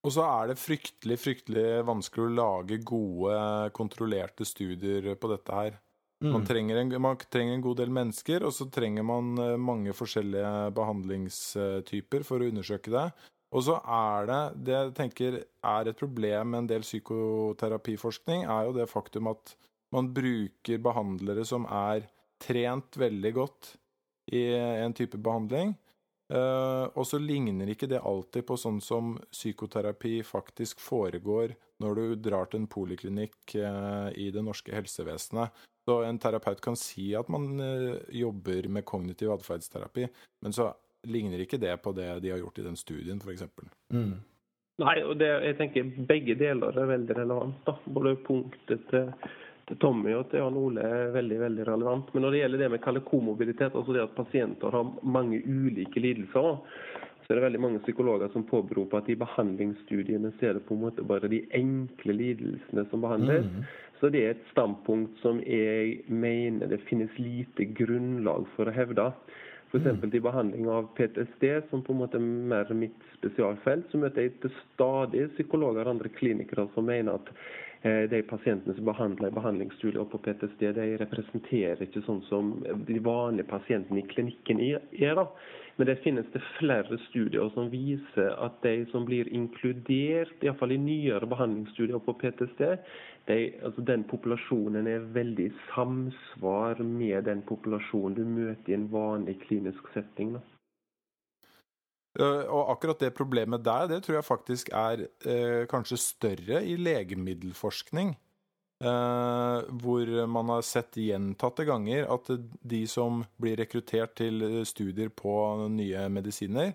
[0.00, 3.34] Og så er det fryktelig, fryktelig vanskelig å lage gode,
[3.76, 5.76] kontrollerte studier på dette her.
[6.20, 6.32] Mm.
[6.34, 9.94] Man, trenger en, man, trenger en, god del mennesker, og så trenger man eh, mange
[9.96, 13.06] forskjellige behandlingstyper for å undersøke det.
[13.50, 18.68] Og så er det Det jeg tenker er et problem med en del psykoterapiforskning, er
[18.68, 19.56] jo det faktum at
[19.90, 22.04] man bruker behandlere som er
[22.40, 23.74] trent veldig godt
[24.32, 25.74] i en type behandling.
[26.30, 32.04] Uh, og så ligner ikke det alltid på sånn som psykoterapi faktisk foregår når du
[32.22, 35.50] drar til en poliklinikk uh, i det norske helsevesenet.
[35.88, 40.06] Så en terapeut kan si at man uh, jobber med kognitiv atferdsterapi,
[40.44, 40.70] men så
[41.08, 43.46] ligner ikke det på det de har gjort i den studien, f.eks.
[43.92, 44.18] Mm.
[44.80, 47.60] Nei, og det, jeg tenker begge deler er veldig relevant.
[47.66, 47.76] da.
[47.84, 49.10] Både punktet til,
[49.68, 52.14] til Tommy og til Jan Ole er veldig veldig relevant.
[52.14, 56.00] Men når det gjelder det vi kaller komobilitet, altså det at pasienter har mange ulike
[56.00, 56.62] lidelser,
[57.20, 60.74] så er det veldig mange psykologer som påberoper at i behandlingsstudiene så er det på
[60.74, 63.46] en måte bare de enkle lidelsene som behandles.
[63.46, 63.68] Mm.
[64.00, 69.10] Så det er et standpunkt som jeg mener det finnes lite grunnlag for å hevde.
[69.70, 69.86] F.eks.
[69.86, 70.10] Mm.
[70.12, 74.38] i behandling av PTSD, som på en måte er mer mitt spesialfelt, så møter jeg
[74.42, 77.30] til stadig psykologer og andre klinikere som mener at
[77.86, 82.56] eh, de pasientene som behandler i behandlingsstudier på PTSD, de representerer ikke sånn som
[82.88, 85.14] de vanlige pasientene i klinikken er.
[85.20, 85.28] da.
[85.78, 90.82] Men det finnes det flere studier som viser at de som blir inkludert, iallfall i
[90.82, 92.66] nyere behandlingsstudier på PTSD,
[93.30, 98.88] de, altså den populasjonen er veldig i samsvar med den populasjonen du møter i en
[98.92, 100.34] vanlig klinisk setting.
[100.36, 100.42] Da.
[102.50, 108.16] Og akkurat det problemet der, det tror jeg faktisk er eh, kanskje større i legemiddelforskning.
[108.80, 112.30] Eh, hvor man har sett gjentatte ganger at
[112.64, 115.34] de som blir rekruttert til studier på
[115.68, 116.72] nye medisiner,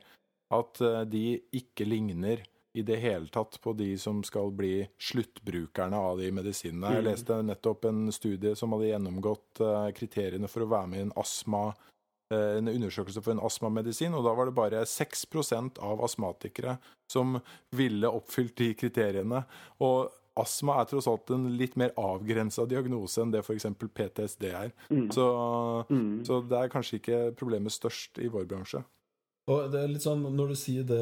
[0.54, 1.26] at eh, de
[1.58, 2.44] ikke ligner
[2.76, 6.98] i det hele tatt på de som skal bli sluttbrukerne av de medisinene.
[6.98, 7.08] Jeg mm.
[7.08, 11.14] leste nettopp en studie som hadde gjennomgått eh, kriteriene for å være med i en
[11.22, 16.76] astma eh, en undersøkelse for en astmamedisin, og da var det bare 6% av astmatikere
[17.12, 17.40] som
[17.72, 19.46] ville oppfylt de kriteriene.
[19.80, 23.70] Og astma er tross alt en litt mer avgrensa diagnose enn det f.eks.
[23.86, 24.76] PTSD er.
[24.92, 25.08] Mm.
[25.16, 25.30] Så,
[25.88, 26.26] mm.
[26.28, 28.84] så det er kanskje ikke problemet størst i vår bransje.
[29.45, 31.01] Og det er litt sånn, Når du sier det,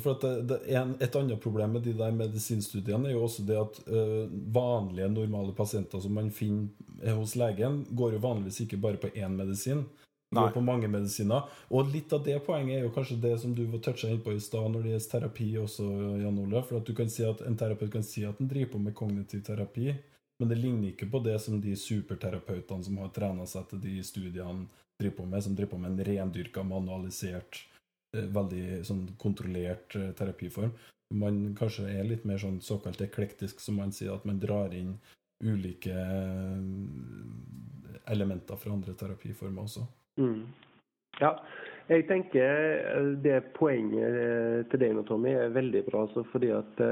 [0.00, 3.58] for det, det en, Et annet problem med de der medisinstudiene er jo også det
[3.60, 4.24] at uh,
[4.56, 9.36] vanlige, normale pasienter som man finner hos legen, går jo vanligvis ikke bare på én
[9.36, 9.84] medisin.
[10.32, 11.44] De går på mange medisiner.
[11.70, 14.40] Og litt av det poenget er jo kanskje det som du var toucha innpå i
[14.42, 15.84] stad når det gjelder terapi også,
[16.24, 16.62] Jan Ole.
[16.66, 18.96] For at du kan si at en terapeut kan si at han driver på med
[18.96, 19.92] kognitiv terapi,
[20.40, 23.94] men det ligner ikke på det som de superterapeutene som har trena seg til de
[24.04, 24.66] studiene
[24.98, 27.68] driver på med, som driver på med en rendyrka, manualisert,
[28.16, 30.72] eh, veldig sånn kontrollert eh, terapiform.
[31.14, 34.96] Man kanskje er litt mer sånn såkalt eklektisk, som man sier, at man drar inn
[35.44, 36.60] ulike eh,
[38.12, 39.86] elementer fra andre terapiformer også.
[40.20, 40.46] Mm.
[41.20, 41.32] Ja,
[41.88, 46.04] jeg tenker det poenget til deg nå, Tommy, er veldig bra.
[46.04, 46.82] Altså, fordi at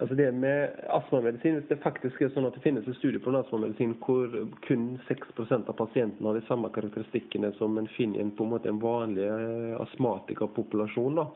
[0.00, 3.30] Altså det med astmamedisin, Hvis det faktisk er sånn at det finnes en studie på
[3.30, 4.32] en astmamedisin hvor
[4.66, 9.28] kun 6% av pasientene har de samme karakteristikkene som en finner i en, en, vanlig
[9.28, 11.28] eh, astmatikerpopulasjon, da,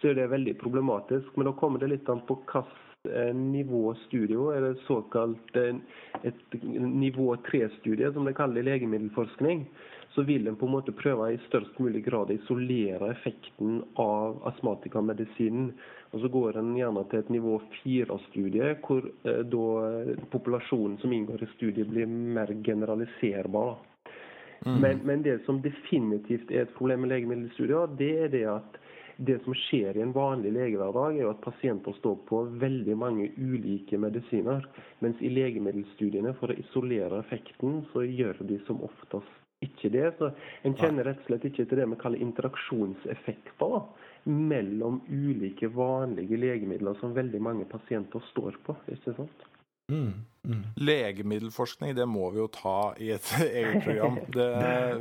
[0.00, 1.30] så er det veldig problematisk.
[1.36, 2.74] Men da kommer det litt an på hvilket
[3.08, 5.78] eh, nivå studio eller såkalt eh,
[6.26, 9.68] et nivå 3-studie, som det kaller i legemiddelforskning
[10.14, 14.40] så vil en på en måte prøve i størst mulig grad å isolere effekten av
[14.50, 15.70] astmatikermedisinen.
[16.10, 19.66] Og så går en gjerne til et nivå fire-studie, hvor eh, da
[20.32, 23.78] populasjonen som inngår i studiet, blir mer generaliserbar.
[24.66, 24.80] Mm.
[24.80, 28.80] Men, men, det som definitivt er et problem med legemiddelstudier, det er det at
[29.20, 33.28] det som skjer i en vanlig legehverdag, er jo at pasienter står på veldig mange
[33.36, 34.64] ulike medisiner.
[35.04, 40.06] Mens i legemiddelstudiene, for å isolere effekten, så gjør de som oftest ikke det.
[40.18, 40.30] Så
[40.66, 43.84] en kjenner rett og slett ikke til det vi kaller interaksjonseffekter da,
[44.30, 48.76] mellom ulike vanlige legemidler som veldig mange pasienter står på.
[48.92, 49.46] ikke sant?
[49.90, 50.12] Mm,
[50.46, 50.64] mm.
[50.76, 54.20] Legemiddelforskning det må vi jo ta i et eget program.
[54.36, 54.50] Det,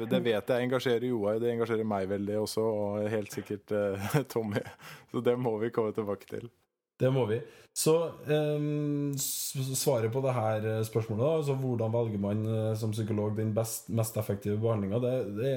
[0.10, 4.64] det vet jeg engasjerer Joar, det engasjerer meg veldig også, og helt sikkert eh, Tommy.
[5.12, 6.50] Så det må vi komme tilbake til.
[7.00, 7.40] Det må vi.
[7.80, 7.94] Så
[8.28, 13.38] um, svaret på det her eh, spørsmålet, da, altså hvordan velger man uh, som psykolog
[13.38, 15.54] den best, mest effektive behandlinga, det, det,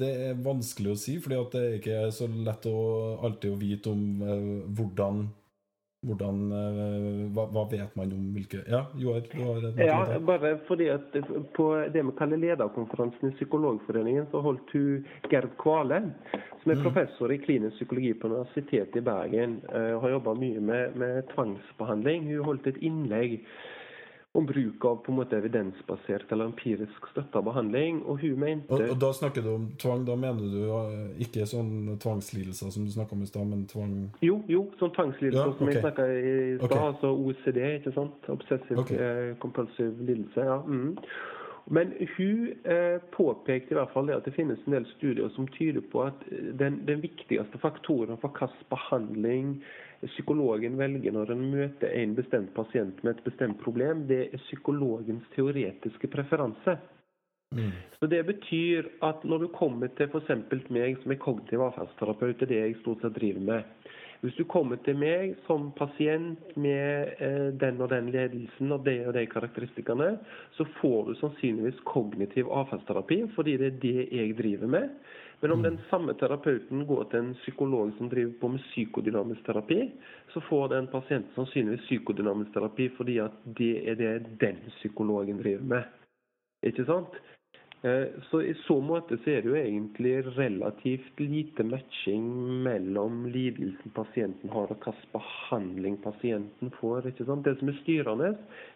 [0.00, 1.18] det, er vanskelig å si.
[1.20, 2.78] fordi det er ikke så lett å
[3.26, 5.26] alltid å vite om uh, hvordan
[6.04, 6.42] hvordan,
[7.34, 9.24] hva, hva, vet man om hvilke Ja, Joar,
[9.80, 11.16] Ja, bare fordi at
[11.56, 16.02] På det vi kaller lederkonferansen i Psykologforeningen, så holdt hun Gerd Kvale,
[16.62, 16.84] som er mm.
[16.84, 22.28] professor i klinisk psykologi på Universitetet i Bergen, uh, har jobba mye med, med, tvangsbehandling.
[22.30, 23.40] Hun holdt et innlegg
[24.36, 28.02] om bruk av på en måte evidensbasert eller empirisk støtta behandling.
[28.04, 31.46] Og hun mente og, og, da snakker du om tvang, da mener du uh, ikke
[31.48, 33.94] sånn tvangslidelser som du snakka om i stad, men tvang
[34.24, 35.60] Jo, jo, sånn tvangslidelser ja, okay.
[35.60, 36.84] som jeg snakka i stad, okay.
[36.90, 38.30] altså OCD, ikke sant?
[38.36, 39.00] Obsessive okay.
[39.00, 40.46] Eh, compulsive lidelse.
[40.52, 40.60] ja.
[40.66, 40.94] Mm.
[41.68, 45.48] Men hun eh, påpekte i hvert fall det at det finnes en del studier som
[45.56, 49.56] tyder på at eh, den, den viktigste faktoren for hvilken behandling
[50.02, 55.24] psykologen velger når han møter en bestemt pasient med et bestemt problem, det er psykologens
[55.34, 56.76] teoretiske preferanse.
[57.54, 57.72] Mm.
[57.98, 60.32] Så Det betyr at når du kommer til f.eks.
[60.70, 63.62] meg som er kognitiv atferdsterapeut, det er det jeg stort sett driver med,
[64.20, 68.96] hvis du kommer til meg som pasient med eh, den og den ledelsen og de
[69.06, 70.16] og de karakteristikkene,
[70.56, 74.88] så får du sannsynligvis kognitiv avfallsterapi, fordi det er det jeg driver med.
[75.40, 75.64] Men om mm.
[75.68, 79.80] den samme terapeuten går til en psykolog som driver på med psykodynamisk terapi,
[80.32, 85.64] så får den pasienten sannsynligvis psykodynamisk terapi fordi at det er det den psykologen driver
[85.74, 85.82] med.
[86.62, 87.12] Ikke sant?
[87.86, 92.24] Eh, så I så måte så er det jo egentlig relativt lite matching
[92.64, 97.06] mellom lidelsen pasienten har og hvilken behandling pasienten får.
[97.12, 97.44] ikke sant?
[97.46, 98.32] Det som er styrende,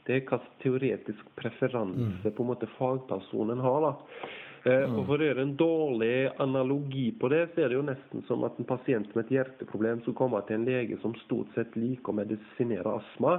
[0.07, 2.37] det er hvilken teoretisk preferanse mm.
[2.37, 3.89] på en måte fagpersonen har.
[3.89, 4.31] da.
[4.69, 8.25] Eh, og For å gjøre en dårlig analogi på det, så er det jo nesten
[8.29, 11.79] som at en pasient med et hjerteproblem skulle komme til en lege som stort sett
[11.81, 13.39] liker å medisinere astma,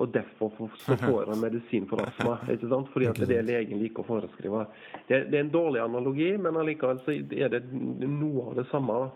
[0.00, 2.38] og derfor så får han medisin for astma.
[2.46, 2.88] ikke sant?
[2.94, 4.64] Fordi at det er det legen liker å foreskrive.
[5.10, 9.02] Det, det er en dårlig analogi, men allikevel så er det noe av det samme.
[9.04, 9.12] da.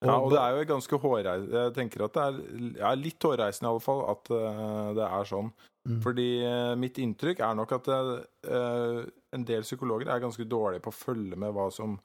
[0.00, 2.36] Ja, og det er jo ganske hårreisende Jeg tenker at det er
[2.78, 5.50] ja, litt hårreisende i alle fall at uh, det er sånn.
[5.88, 5.98] Mm.
[6.04, 9.02] Fordi uh, mitt inntrykk er nok at uh,
[9.36, 11.98] en del psykologer er ganske dårlige på å følge med hva som,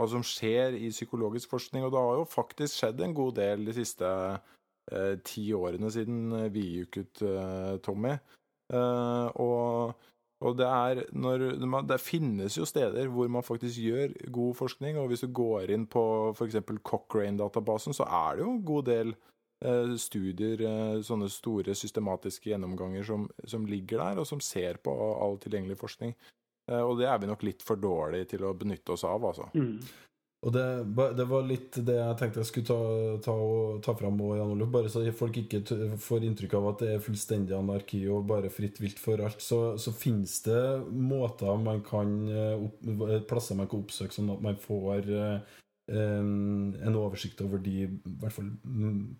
[0.00, 1.84] hva som, skjer i psykologisk forskning.
[1.86, 4.12] Og det har jo faktisk skjedd en god del de siste
[5.22, 7.20] ti årene siden vi gikk ut,
[7.84, 8.16] Tommy.
[9.38, 9.92] og
[10.40, 11.42] og det, er når,
[11.84, 15.84] det finnes jo steder hvor man faktisk gjør god forskning, og hvis du går inn
[15.90, 16.56] på f.eks.
[16.80, 23.04] Cochrane-databasen, så er det jo en god del eh, studier, eh, sånne store systematiske gjennomganger
[23.04, 26.16] som, som, ligger der, og som ser på all tilgjengelig forskning.
[26.70, 29.50] Eh, og det er vi nok litt for dårlige til å benytte oss av, altså.
[29.54, 29.76] Mm.
[30.40, 30.62] Og det,
[31.18, 32.76] det, var litt det jeg tenkte jeg skulle ta,
[33.26, 33.34] ta,
[33.84, 35.60] ta fram, og, Jan Olof, bare så folk ikke
[36.00, 39.42] får inntrykk av at det er fullstendig anarki og bare fritt vilt for alt.
[39.44, 40.62] Så, så finnes det
[40.96, 42.14] måter man kan
[42.56, 42.80] opp,
[43.28, 45.12] plasser man kan oppsøke, sånn at man får
[45.90, 48.50] en oversikt over de i hvert fall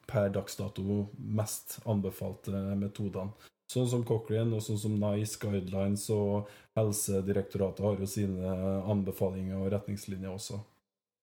[0.08, 3.50] per dags dato mest anbefalte metodene.
[3.70, 6.48] Sånn som Cochrane og sånn som Nice Guidelines og
[6.78, 8.54] Helsedirektoratet har jo sine
[8.90, 10.58] anbefalinger og retningslinjer også.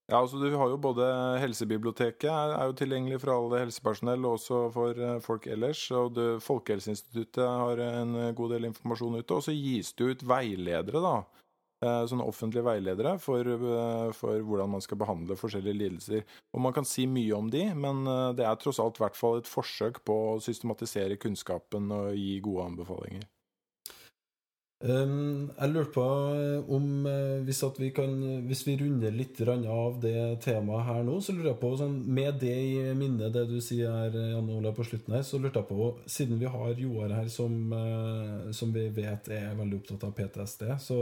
[0.08, 1.04] Ja, altså du har jo både
[1.42, 5.82] Helsebiblioteket er, jo tilgjengelig for alle helsepersonell, og også for uh, folk ellers.
[5.92, 9.36] og du, Folkehelseinstituttet har en god del informasjon ute.
[9.36, 11.44] Og så gis det ut veiledere, da.
[11.78, 16.24] Uh, sånne offentlige veiledere for, uh, for, hvordan man skal behandle forskjellige lidelser.
[16.50, 18.02] Og Man kan si mye om de, men
[18.34, 22.66] det er tross alt hvert fall et forsøk på å systematisere kunnskapen og gi gode
[22.72, 23.28] anbefalinger.
[24.78, 26.02] Um, jeg lurte på
[26.38, 28.12] eh, om uh, hvis, vi kan,
[28.46, 32.38] hvis, vi runder litt av det temaet her nå, så lurer jeg på sånn, Med
[32.38, 35.70] det i minne, det du sier her, Janne Ola, på slutten her, så lurte jeg
[35.72, 37.74] på Siden vi har Joar her som,
[38.54, 40.98] som, vi vet er veldig opptatt av PTSD, så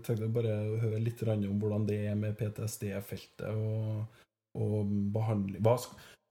[0.00, 4.24] tenkte jeg bare å høre litt om hvordan det er med PTSD-feltet og,
[4.56, 5.60] og behandling.
[5.60, 5.76] Hva,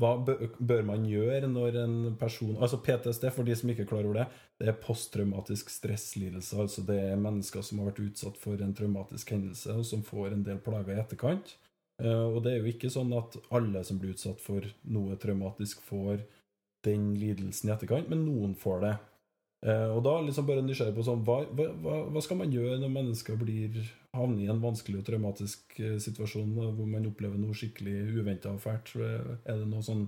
[0.02, 4.22] hva bør man gjøre når en person Altså PTSD, for de som ikke klarer over
[4.22, 4.28] det,
[4.62, 6.58] det er posttraumatisk stresslidelse.
[6.64, 10.34] Altså det er mennesker som har vært utsatt for en traumatisk hendelse, og som får
[10.34, 11.54] en del plager i etterkant.
[12.02, 15.84] Eh, og det er jo ikke sånn at alle som blir utsatt for noe traumatisk,
[15.86, 16.26] får
[16.86, 18.96] den lidelsen i etterkant, men noen får det.
[19.62, 22.96] Eh, og da liksom bare nysgjerrig på sånn, hva, hva, hva skal man gjøre når
[22.96, 23.78] mennesker blir
[24.18, 28.64] havner i en vanskelig og traumatisk eh, situasjon hvor man opplever noe skikkelig uventa og
[28.64, 28.96] fælt?
[28.98, 30.08] Er det noe sånn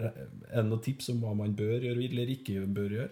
[0.00, 0.14] er
[0.56, 3.10] det noen tips om hva man bør gjøre eller ikke bør gjøre?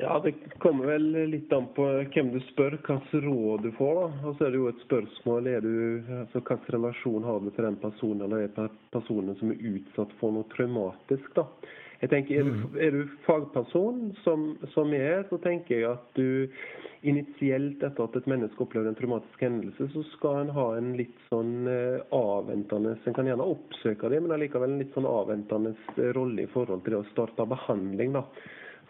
[0.00, 3.94] Ja, Det kommer vel litt an på hvem du spør, hvilke råd du får.
[3.94, 4.28] da.
[4.28, 5.74] Og så er det jo et spørsmål er du,
[6.18, 10.34] altså hvilken relasjon har du til den personen eller er personen som er utsatt for
[10.34, 11.30] noe traumatisk.
[11.38, 11.46] da.
[12.00, 12.80] Jeg tenker, Er du, mm.
[12.80, 16.48] er du fagperson, som, som er, så tenker jeg at du
[17.04, 21.16] initielt etter at et menneske opplever en traumatisk hendelse, så skal en ha en litt
[21.28, 25.74] sånn eh, avventende En kan gjerne oppsøke det, men allikevel en litt sånn avventende
[26.16, 28.16] rolle i forhold til det å starte behandling.
[28.16, 28.24] da.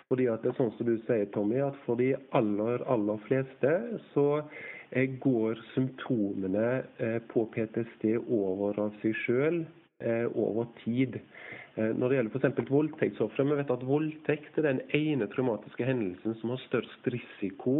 [0.09, 3.75] Fordi at det er sånn som du sier, Tommy, at for de aller, aller fleste
[4.13, 4.29] så
[4.91, 6.69] eh, går symptomene
[7.03, 9.65] eh, på PTSD over av seg sjøl
[10.35, 11.15] over tid.
[11.75, 12.69] Eh, når det gjelder f.eks.
[12.71, 17.75] voldtektsofre, vi vet at voldtekt er den ene traumatiske hendelsen som har størst risiko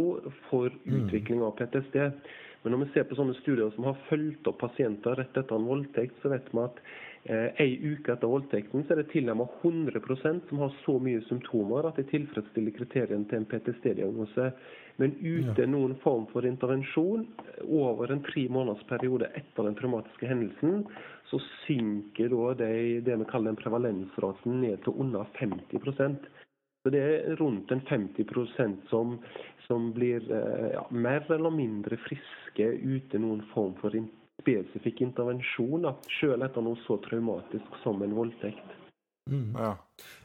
[0.49, 0.97] for mm.
[0.97, 2.01] utvikling av PTSD.
[2.65, 5.67] Men når vi ser på sånne studier som har fulgt opp pasienter rett etter en
[5.69, 6.79] voldtekt, så vet vi at
[7.29, 11.87] eh, en uke etter voldtekten så er det tilnærmet 100% som har så mye symptomer
[11.87, 14.49] at de tilfredsstiller kriteriene til en PTSD-diagnose.
[15.01, 17.25] Men uten noen form for intervensjon
[17.67, 20.85] over en tre måneders periode etter den traumatiske hendelsen,
[21.27, 22.71] så synker da det,
[23.07, 26.27] det vi kaller den prevalensraten ned til under 50%
[26.85, 29.17] Så Det er rundt en 50% som,
[29.67, 33.95] som blir eh, ja, mer eller mindre friske uten noen form for
[34.41, 38.75] spesifikk intervensjon, da, selv etter noe så traumatisk som en voldtekt.
[39.31, 39.55] Mm.
[39.57, 39.73] Ja.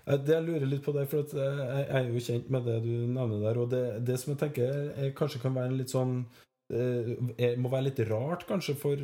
[0.06, 2.78] Eh, det jeg lurer litt på deg for eh, jeg er jo kjent med det
[2.84, 3.60] du nevner der.
[3.62, 6.22] Og det, det som jeg tenker er, kanskje kan være litt sånn
[6.70, 9.00] det må være litt rart kanskje for,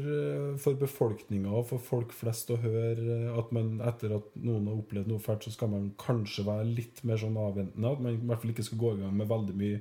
[0.63, 5.11] for befolkninga og for folk flest å høre at man etter at noen har opplevd
[5.11, 7.91] noe fælt, så skal man kanskje være litt mer sånn avventende.
[7.91, 9.81] At man i hvert fall ikke skal gå i gang med veldig mye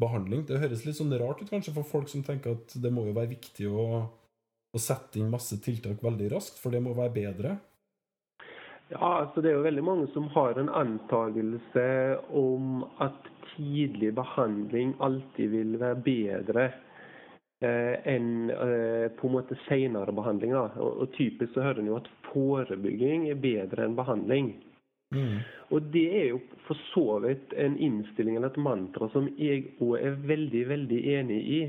[0.00, 0.46] behandling.
[0.48, 3.16] Det høres litt sånn rart ut kanskje for folk som tenker at det må jo
[3.16, 3.86] være viktig å,
[4.72, 7.56] å sette inn masse tiltak veldig raskt, for det må være bedre.
[8.88, 11.86] Ja, altså Det er jo veldig mange som har en antakelse
[12.30, 16.66] om at tidlig behandling alltid vil være bedre
[17.64, 20.54] eh, enn eh, på en måte senere behandling.
[20.54, 24.54] Og, og Typisk så hører en jo at forebygging er bedre enn behandling.
[25.14, 25.42] Mm.
[25.74, 29.98] Og Det er jo for så vidt en innstilling eller et mantra som jeg òg
[29.98, 31.60] er veldig, veldig enig i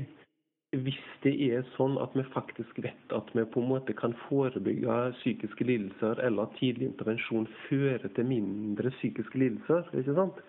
[0.76, 4.96] hvis det er sånn at vi faktisk vet at vi på en måte kan forebygge
[5.16, 9.88] psykiske lidelser, eller at tidlig intervensjon fører til mindre psykiske lidelser.
[9.96, 10.42] ikke sant?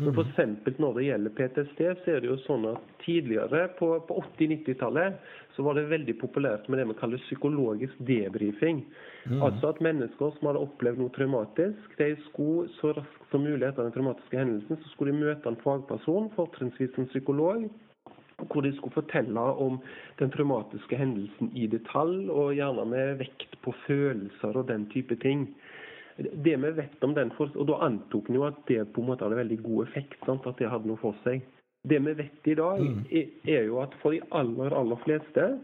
[0.00, 3.88] Men for eksempel Når det gjelder PTSD, så er det jo sånn at tidligere, på,
[4.08, 5.18] på 80-90-tallet,
[5.56, 8.84] så var det veldig populært med det vi kaller psykologisk debrifing.
[9.26, 9.42] Mm.
[9.42, 13.84] Altså at mennesker som hadde opplevd noe traumatisk, de skulle så raskt som mulig etter
[13.84, 17.68] den traumatiske hendelsen, så skulle de møte en fagperson, fortrinnsvis en psykolog,
[18.48, 19.78] hvor de skulle fortelle om
[20.18, 25.48] den traumatiske hendelsen i detalj, og gjerne med vekt på følelser og den type ting.
[26.18, 29.24] Det vi vet om den, og Da antok en jo at det på en måte
[29.24, 30.18] hadde veldig god effekt.
[30.26, 30.46] Sant?
[30.46, 31.40] At det hadde noe for seg.
[31.88, 33.04] Det vi vet i dag, mm.
[33.48, 35.58] er jo at for de aller, aller fleste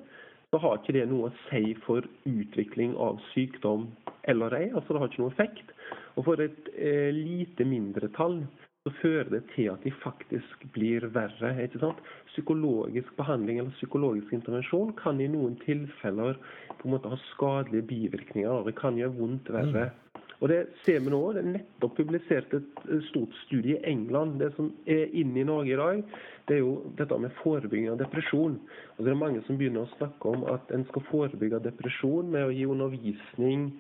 [0.51, 3.91] så har ikke det noe å si for utvikling av sykdom
[4.31, 4.70] eller ei.
[4.70, 5.72] Altså det har ikke noe effekt.
[6.16, 8.41] Og for et eh, lite mindretall
[8.87, 11.49] så fører det til at de faktisk blir verre.
[11.64, 11.99] ikke sant?
[12.30, 16.39] Psykologisk behandling eller psykologisk intervensjon kan i noen tilfeller
[16.78, 18.51] på en måte ha skadelige bivirkninger.
[18.51, 19.89] og Det kan gjøre vondt verre.
[19.91, 20.22] Mm.
[20.41, 21.20] Og Det ser vi nå.
[21.32, 24.39] Det er nettopp publisert et stort studie i England.
[24.39, 26.05] Det som er inne i Norge i dag,
[26.47, 28.61] det er jo dette med forebygging av depresjon.
[28.99, 32.47] Og Det er mange som begynner å snakke om at en skal forebygge depresjon med
[32.47, 33.72] å gi undervisning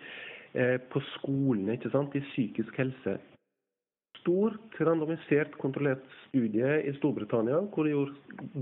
[0.54, 3.20] eh, på skolene ikke sant, i psykisk helse.
[4.26, 7.92] Stor, randomisert, kontrollert studie i Storbritannia hvor de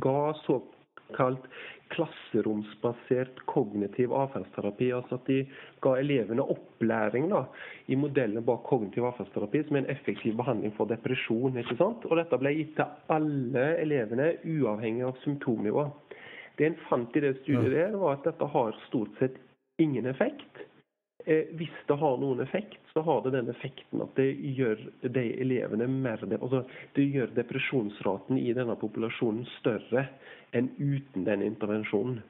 [0.05, 1.47] ga såkalt
[1.95, 4.91] klasseromsbasert kognitiv atferdsterapi.
[4.93, 5.39] Altså at de
[5.81, 7.47] ga elevene opplæring da,
[7.89, 11.57] i modellene bak kognitiv atferdsterapi, som er en effektiv behandling for depresjon.
[11.57, 12.05] ikke sant?
[12.11, 15.89] Og Dette ble gitt til alle elevene, uavhengig av symptomnivå.
[16.61, 19.41] Det en fant i det studiet, der, var at dette har stort sett
[19.81, 20.67] ingen effekt.
[21.25, 25.25] Eh, hvis det har noen effekt, så har det den effekten at det gjør de
[25.41, 30.09] elevene mer altså Det gjør depresjonsraten i denne populasjonen større
[30.53, 32.21] enn uten den intervensjonen.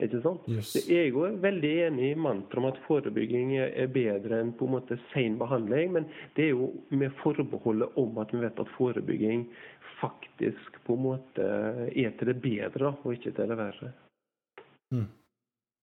[0.00, 0.46] Ikke sant?
[0.48, 0.72] Yes.
[0.88, 4.96] Jeg er veldig enig i mantraet om at forebygging er bedre enn på en måte
[5.10, 9.44] sen behandling, men det er jo med forbeholdet om at vi vet at forebygging
[10.00, 11.48] faktisk på en måte
[11.92, 13.92] er til det bedre, og ikke til det verre.
[14.96, 15.10] Mm.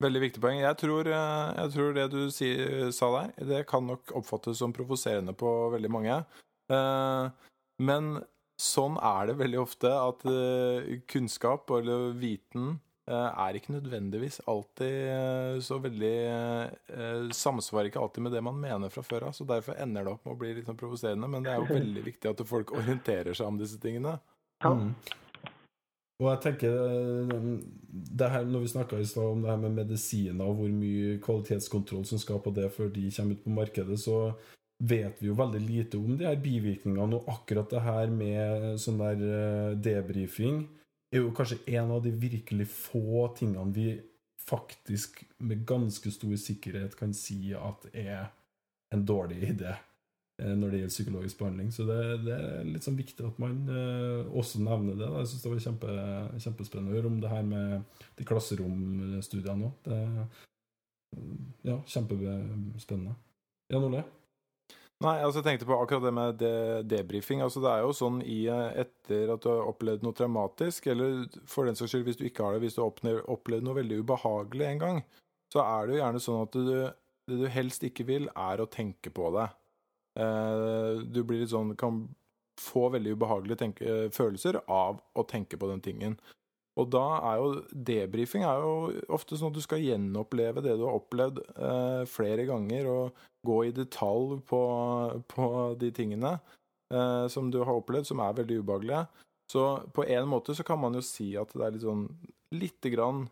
[0.04, 0.60] Veldig viktig poeng.
[0.62, 2.52] Jeg tror, eh, jeg tror det du si,
[2.94, 6.18] sa der, det kan nok oppfattes som provoserende på veldig mange.
[6.70, 7.30] Eh,
[7.82, 8.12] men
[8.62, 12.78] sånn er det veldig ofte, at eh, kunnskap eller viten
[13.08, 19.30] er ikke nødvendigvis alltid så veldig Samsvarer ikke alltid med det man mener fra før
[19.30, 19.38] av.
[19.38, 21.30] Så derfor ender det opp med å bli litt sånn provoserende.
[21.32, 24.18] Men det er jo veldig viktig at folk orienterer seg om disse tingene.
[24.60, 24.74] Ja.
[24.76, 24.92] Mm.
[26.18, 30.46] Og jeg tenker eh, her, Når vi snakka i stad om det her med medisiner
[30.46, 34.32] og hvor mye kvalitetskontroll som skal på det før de kommer ut på markedet, så
[34.78, 37.20] vet vi jo veldig lite om de her bivirkningene.
[37.20, 40.64] Og akkurat det her med sånn der eh, debrifing
[41.14, 43.92] er jo kanskje en av de virkelig få tingene vi
[44.48, 48.30] faktisk med ganske stor sikkerhet kan si at er
[48.94, 49.76] en dårlig idé.
[50.38, 51.72] Eh, når det gjelder psykologisk behandling.
[51.74, 55.08] Så det, det er litt sånn viktig at man eh, også nevner det.
[55.08, 55.24] Da.
[55.24, 55.96] Jeg syns det var kjempe,
[56.44, 59.90] kjempespennende å høre om det her med de klasseromstudiene òg.
[61.66, 63.18] Ja, kjempespennende.
[63.74, 64.06] Jan Ole?
[65.02, 66.54] Nei, altså jeg tenkte på akkurat det med de
[66.90, 67.42] debrifing.
[67.46, 71.70] Altså det er jo sånn i, etter at du har opplevd noe traumatisk, eller for
[71.70, 74.70] den saks skyld hvis du ikke har det, hvis du har opplevd noe veldig ubehagelig
[74.70, 75.06] en gang,
[75.54, 76.74] så er det jo gjerne sånn at du,
[77.30, 79.48] det du helst ikke vil, er å tenke på det.
[80.18, 82.08] Eh, du blir litt sånn Kan
[82.58, 86.16] få veldig ubehagelige tenke, følelser av å tenke på den tingen.
[86.78, 88.72] Og da er jo debrifing er jo
[89.14, 93.60] ofte sånn at du skal gjenoppleve det du har opplevd eh, flere ganger, og gå
[93.68, 94.62] i detalj på,
[95.30, 95.48] på
[95.82, 96.34] de tingene
[96.94, 99.06] eh, som du har opplevd, som er veldig ubehagelige.
[99.54, 99.64] Så
[99.96, 102.08] på en måte så kan man jo si at det er litt sånn
[102.58, 103.26] lite grann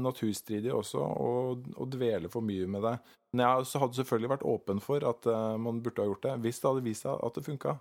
[0.00, 2.96] naturstridig også og dvele for mye med det.
[3.36, 6.62] Men jeg hadde selvfølgelig vært åpen for at uh, man burde ha gjort det, hvis
[6.62, 7.76] det hadde vist seg at det funka.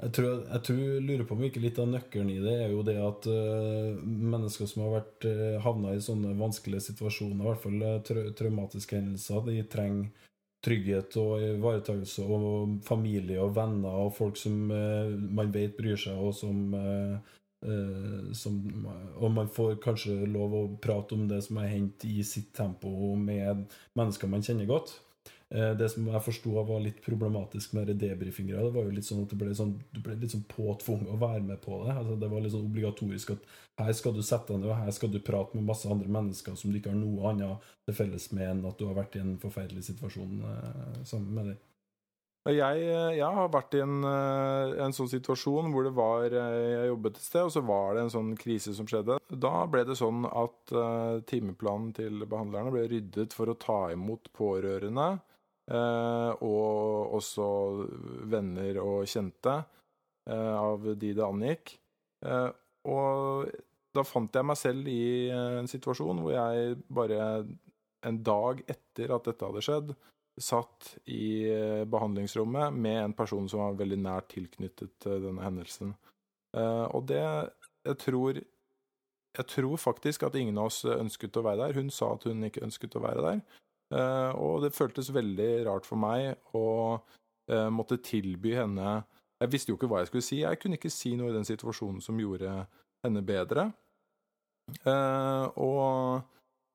[0.00, 2.84] Jeg tror, jeg tror, lurer på om ikke litt av nøkkelen i det er jo
[2.86, 7.64] det at uh, mennesker som har vært uh, havna i sånne vanskelige situasjoner, i hvert
[7.66, 10.28] fall uh, tra traumatiske hendelser, de trenger
[10.64, 16.34] trygghet og ivaretakelse og familie og venner og folk som man vet bryr seg, og
[16.36, 17.39] som Uh,
[18.32, 18.54] som,
[19.20, 23.12] og man får kanskje lov å prate om det som har hendt i sitt tempo
[23.20, 23.66] med
[23.98, 24.94] mennesker man kjenner godt.
[25.50, 29.24] Uh, det som jeg forsto var litt problematisk med debrifingra, det var jo litt sånn
[29.24, 31.96] at du ble, sånn, du ble litt sånn påtvunget å være med på det.
[31.96, 33.48] Altså, det var litt sånn obligatorisk at
[33.80, 36.54] her skal du sette deg ned, og her skal du prate med masse andre mennesker
[36.54, 39.24] som du ikke har noe annet til felles med enn at du har vært i
[39.24, 41.58] en forferdelig situasjon uh, sammen med dem.
[42.48, 42.84] Jeg,
[43.18, 47.18] jeg, har vært i en, eh, en, sånn situasjon hvor det var eh, Jeg jobbet
[47.18, 49.18] et sted, og så var det en sånn krise som skjedde.
[49.28, 54.32] Da ble det sånn at uh, timeplanen til behandlerne ble ryddet for å ta imot
[54.32, 55.10] pårørende.
[55.70, 57.46] Uh, og også
[58.32, 61.76] venner og kjente uh, av de det angikk.
[62.88, 63.52] og
[63.92, 67.44] da fant jeg meg selv i en situasjon hvor jeg bare
[68.06, 69.94] en dag etter at dette hadde skjedd,
[70.42, 75.94] satt i eh, behandlingsrommet med en person som var veldig nært tilknyttet denne hendelsen.
[76.56, 77.22] Eh, og det
[77.84, 78.40] Jeg tror
[79.36, 81.74] Jeg tror faktisk at ingen av oss ønsket å være der.
[81.78, 83.42] Hun sa at hun ikke ønsket å være der.
[83.94, 87.00] Eh, og det føltes veldig rart for meg å
[87.50, 89.02] måtte tilby henne
[89.40, 90.36] Jeg visste jo ikke hva jeg skulle si.
[90.44, 92.66] Jeg kunne ikke si noe i den situasjonen som gjorde
[93.02, 93.72] henne bedre.
[94.86, 96.20] Og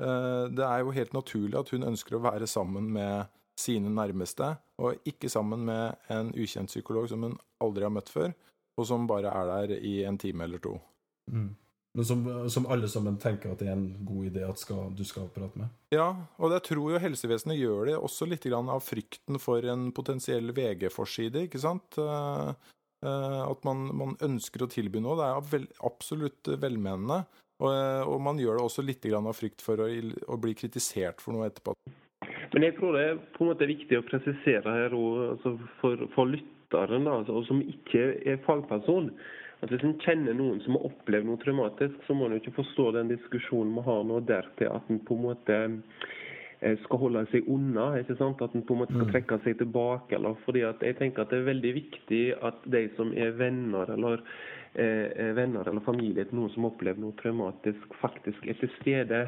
[0.02, 4.54] eh, det er jo helt naturlig at hun ønsker å være sammen med sine nærmeste,
[4.82, 8.34] og ikke sammen med en ukjent psykolog som hun aldri har møtt før,
[8.76, 10.76] og som bare er der i en time eller to.
[11.32, 11.54] Mm.
[11.96, 15.06] Men som, som, alle sammen tenker at det er en god idé at skal, du
[15.08, 15.72] skal prate med?
[15.96, 16.10] Ja,
[16.44, 21.46] og jeg tror jo helsevesenet gjør det også litt av frykten for en potensiell VG-forside,
[21.48, 21.96] ikke sant?
[21.96, 22.52] Uh,
[23.08, 25.16] uh, at man, man, ønsker å tilby noe.
[25.22, 27.24] Det er vel, absolutt velmenende.
[27.64, 31.32] Og, og, man gjør det også litt av frykt for å, å bli kritisert for
[31.32, 31.78] noe etterpå.
[32.54, 36.30] Men jeg tror det er på en måte viktig å presisere her altså for, for
[36.30, 39.12] lytteren, altså, som ikke er fagperson.
[39.62, 42.92] at Hvis en kjenner noen som har opplevd noe traumatisk, så må en ikke forstå
[42.98, 45.62] den diskusjonen vi har nå dertil at en på en måte
[46.60, 47.94] eh, skal holde seg unna.
[48.02, 48.44] ikke sant?
[48.44, 49.14] At en på en måte skal mm.
[49.16, 50.20] trekke seg tilbake.
[50.20, 53.96] eller fordi at Jeg tenker at det er veldig viktig at de som er venner
[53.96, 54.22] eller
[54.74, 59.26] eh, venner eller familie til noen som opplever noe traumatisk, faktisk er til stede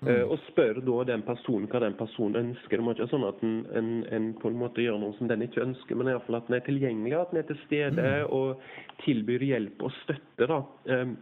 [0.00, 0.08] Mm.
[0.08, 2.78] Eh, og spør da den personen hva den personen ønsker.
[2.78, 5.42] Det må ikke sånn at en, en, en, på en måte gjør noe som den
[5.42, 8.36] ikke ønsker, men iallfall at den er tilgjengelig, at den er til stede mm.
[8.36, 10.46] og tilbyr hjelp og støtte.
[10.46, 10.60] da,
[10.94, 11.16] um,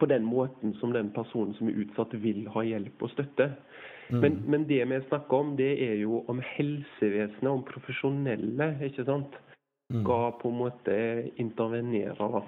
[0.00, 3.52] På den måten som den personen som er utsatt, vil ha hjelp og støtte.
[4.10, 4.18] Mm.
[4.24, 9.38] Men, men, det vi snakker om, det er jo om helsevesenet, om profesjonelle, ikke sant?
[9.90, 10.02] Mm.
[10.02, 10.96] Skal på en måte
[11.42, 12.14] intervenere.
[12.18, 12.42] da.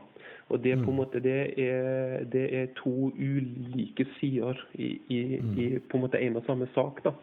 [0.52, 0.98] Og det på en mm.
[1.00, 5.52] måte det er, det er to ulike sider i, i, mm.
[5.56, 7.00] i, på en måte en og samme sak.
[7.06, 7.14] da.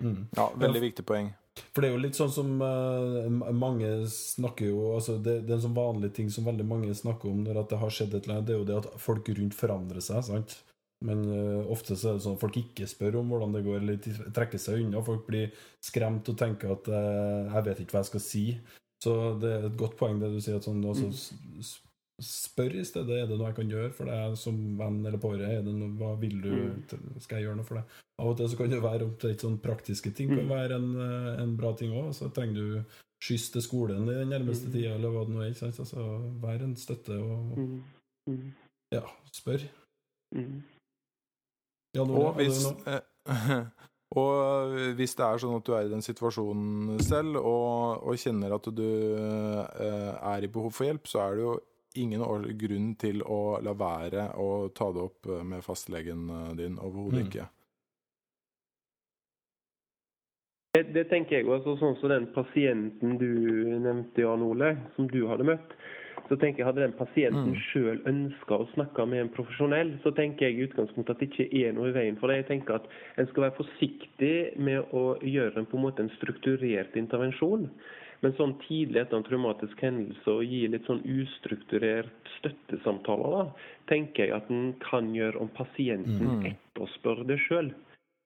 [0.00, 0.26] Mm.
[0.36, 1.32] Ja, veldig viktig poeng.
[1.70, 5.58] For det er jo litt sånn som uh, mange snakker jo altså det, det, er
[5.60, 8.40] en sånn vanlig ting som veldig mange snakker om når det har skjedd et eller
[8.40, 10.24] annet, det er jo det at folk rundt forandrer seg.
[10.26, 10.56] sant?
[11.04, 13.84] Men uh, ofte så er det sånn at folk ikke spør om hvordan det går,
[13.84, 15.04] eller trekker seg unna.
[15.04, 15.52] Folk blir
[15.84, 18.46] skremt og tenker at uh, 'jeg vet ikke hva jeg skal si'.
[19.04, 21.83] Så det er et godt poeng det du sier, at sånn, altså, mm
[22.22, 25.88] spør i stedet er det noe jeg kan gjøre for deg som venn eller pårørende.
[25.98, 27.22] Hva vil du, mm.
[27.22, 27.96] skal jeg gjøre noe for deg?
[28.22, 30.52] Av og til så kan det være litt sånn praktiske ting kan mm.
[30.52, 32.12] være en, eh, en bra ting òg.
[32.14, 34.76] Så trenger du skyss til skolen i den nærmeste mm.
[34.76, 35.56] tida, eller hva det nå er.
[35.72, 36.04] Altså,
[36.44, 37.58] vær en støtte og
[38.94, 39.02] ja,
[39.34, 39.66] spør.
[41.94, 42.62] Ja, nå, og hvis
[44.14, 48.52] Og hvis det er sånn at du er i den situasjonen selv og, og kjenner
[48.54, 51.54] at du eh, er i behov for hjelp, så er det jo
[51.94, 52.22] ingen
[52.58, 56.78] grunn til å la være å ta det opp eh, med fastlegen eh, din.
[56.78, 57.28] Overhodet mm.
[57.28, 57.50] ikke.
[60.74, 63.28] Det, det, tenker jeg også, sånn som den pasienten du
[63.78, 65.76] nevnte, Jan Ole, som du hadde møtt.
[66.24, 67.58] Så tenker jeg Hadde den pasienten mm.
[67.68, 71.46] sjøl ønska å snakke med en profesjonell, så tenker jeg i utgangspunktet at det ikke
[71.60, 72.40] er noe i veien for det.
[72.40, 72.88] Jeg tenker at
[73.20, 77.68] En skal være forsiktig med å gjøre en, på en måte en strukturert intervensjon.
[78.24, 84.24] Men sånn tidlig etter en traumatisk hendelse å gi litt sånn ustrukturert støttesamtaler, da, tenker
[84.24, 86.46] jeg at en kan gjøre om pasienten mm.
[86.54, 87.68] etterspør det sjøl.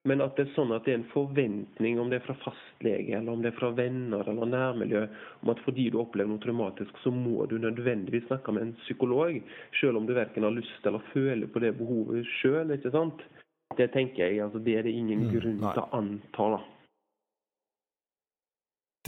[0.07, 3.19] Men at det er sånn at det er en forventning, om det er fra fastlege
[3.19, 5.03] eller om det er fra venner eller nærmiljø,
[5.43, 9.41] om at fordi du opplever noe traumatisk, så må du nødvendigvis snakke med en psykolog.
[9.81, 12.71] Selv om du verken har lyst eller føler på det behovet sjøl.
[12.71, 16.51] Det tenker jeg, altså det er det ingen mm, grunn til å anta.
[16.55, 16.65] da.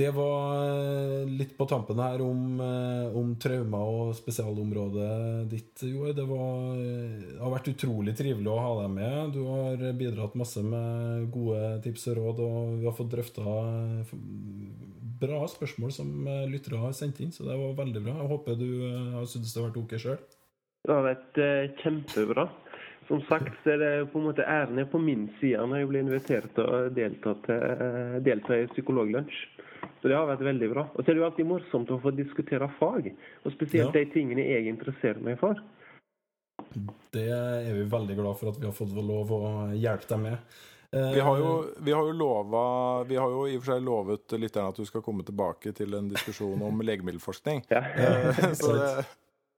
[0.01, 5.11] Det var eh, litt på tampen her om, eh, om traumer og spesialområdet
[5.51, 6.15] ditt, Joar.
[6.17, 9.35] Det, var, eh, det har vært utrolig trivelig å ha deg med.
[9.35, 13.59] Du har bidratt masse med gode tips og råd, og vi har fått drøfta
[15.21, 16.17] bra spørsmål som
[16.49, 18.17] lyttere har sendt inn, så det var veldig bra.
[18.23, 18.69] Jeg håper du
[19.19, 20.19] har syntes det har vært ok sjøl.
[20.89, 21.45] Det har vært
[21.85, 22.49] kjempebra.
[23.11, 25.93] Som sagt så er det på en måte æren er på min side når jeg
[25.93, 29.49] blir invitert til å delta, til, delta i Psykologlunsj.
[30.01, 30.87] Så det har vært veldig bra.
[30.95, 33.11] Og så er det jo alltid morsomt å få diskutere fag.
[33.45, 34.01] Og spesielt ja.
[34.01, 35.61] de tingene jeg interesserer meg for.
[37.13, 39.41] Det er vi veldig glad for at vi har fått lov å
[39.77, 40.59] hjelpe deg med.
[40.91, 44.33] Vi har, jo, vi har jo lova Vi har jo i og for seg lovet
[44.35, 47.65] lytterne at du skal komme tilbake til en diskusjon om legemiddelforskning.
[47.71, 47.85] Ja.
[48.01, 48.89] Eh, så det,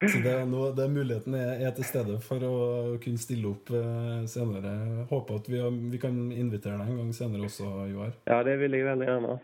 [0.03, 2.57] så det er, noe, det muligheten er, er, til stede for å
[3.01, 4.75] kunne stille opp eh, senere.
[5.09, 5.63] Håper at vi,
[5.95, 8.13] vi kan invitere deg en gang senere også, Joar.
[8.27, 9.39] Ja, det vil jeg veldig gjerne.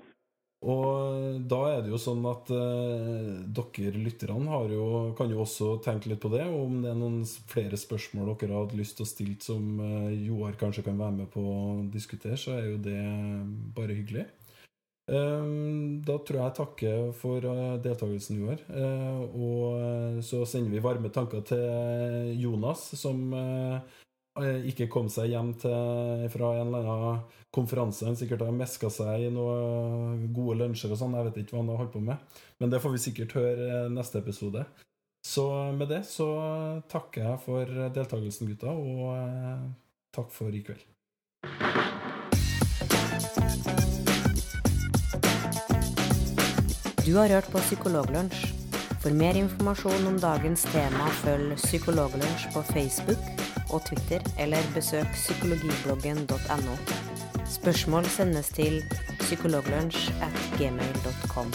[0.67, 4.87] Og da er det jo sånn at eh, dere lytterne jo,
[5.19, 6.43] kan jo også tenke litt på det.
[6.51, 9.79] Og om det er noen flere spørsmål dere har hatt lyst til å stille som
[9.85, 11.61] eh, Joar kanskje kan være med på å
[11.93, 12.99] diskutere, så er jo det
[13.77, 14.27] bare hyggelig.
[15.09, 18.59] Um, da tror jeg jeg takker for uh, deltakelsen, Joar.
[19.33, 24.05] og så sender vi varme tanker til Jonas, som Eh,
[24.39, 27.23] Eh, ikke kom seg hjem til, fra en eller annen
[27.55, 28.07] konferanse.
[28.07, 31.17] Han sikkert har meska seg i noen gode lunsjer og sånn.
[31.19, 32.37] Jeg vet ikke hva han har holdt på med.
[32.63, 34.67] Men det får vi sikkert høre neste episode.
[35.27, 36.29] Så med det så
[36.89, 39.67] takker jeg for deltakelsen, gutta, og eh,
[40.15, 40.87] takk for i kveld.
[47.03, 48.55] Du har hørt på Psykologlunsj.
[48.99, 56.77] For mer informasjon om dagens tema følg Psykologlunsj på Facebook og Twitter, eller besøk psykologibloggen.no.
[57.49, 58.85] Spørsmål sendes til
[59.21, 61.53] psykologlunsj at gmail.com.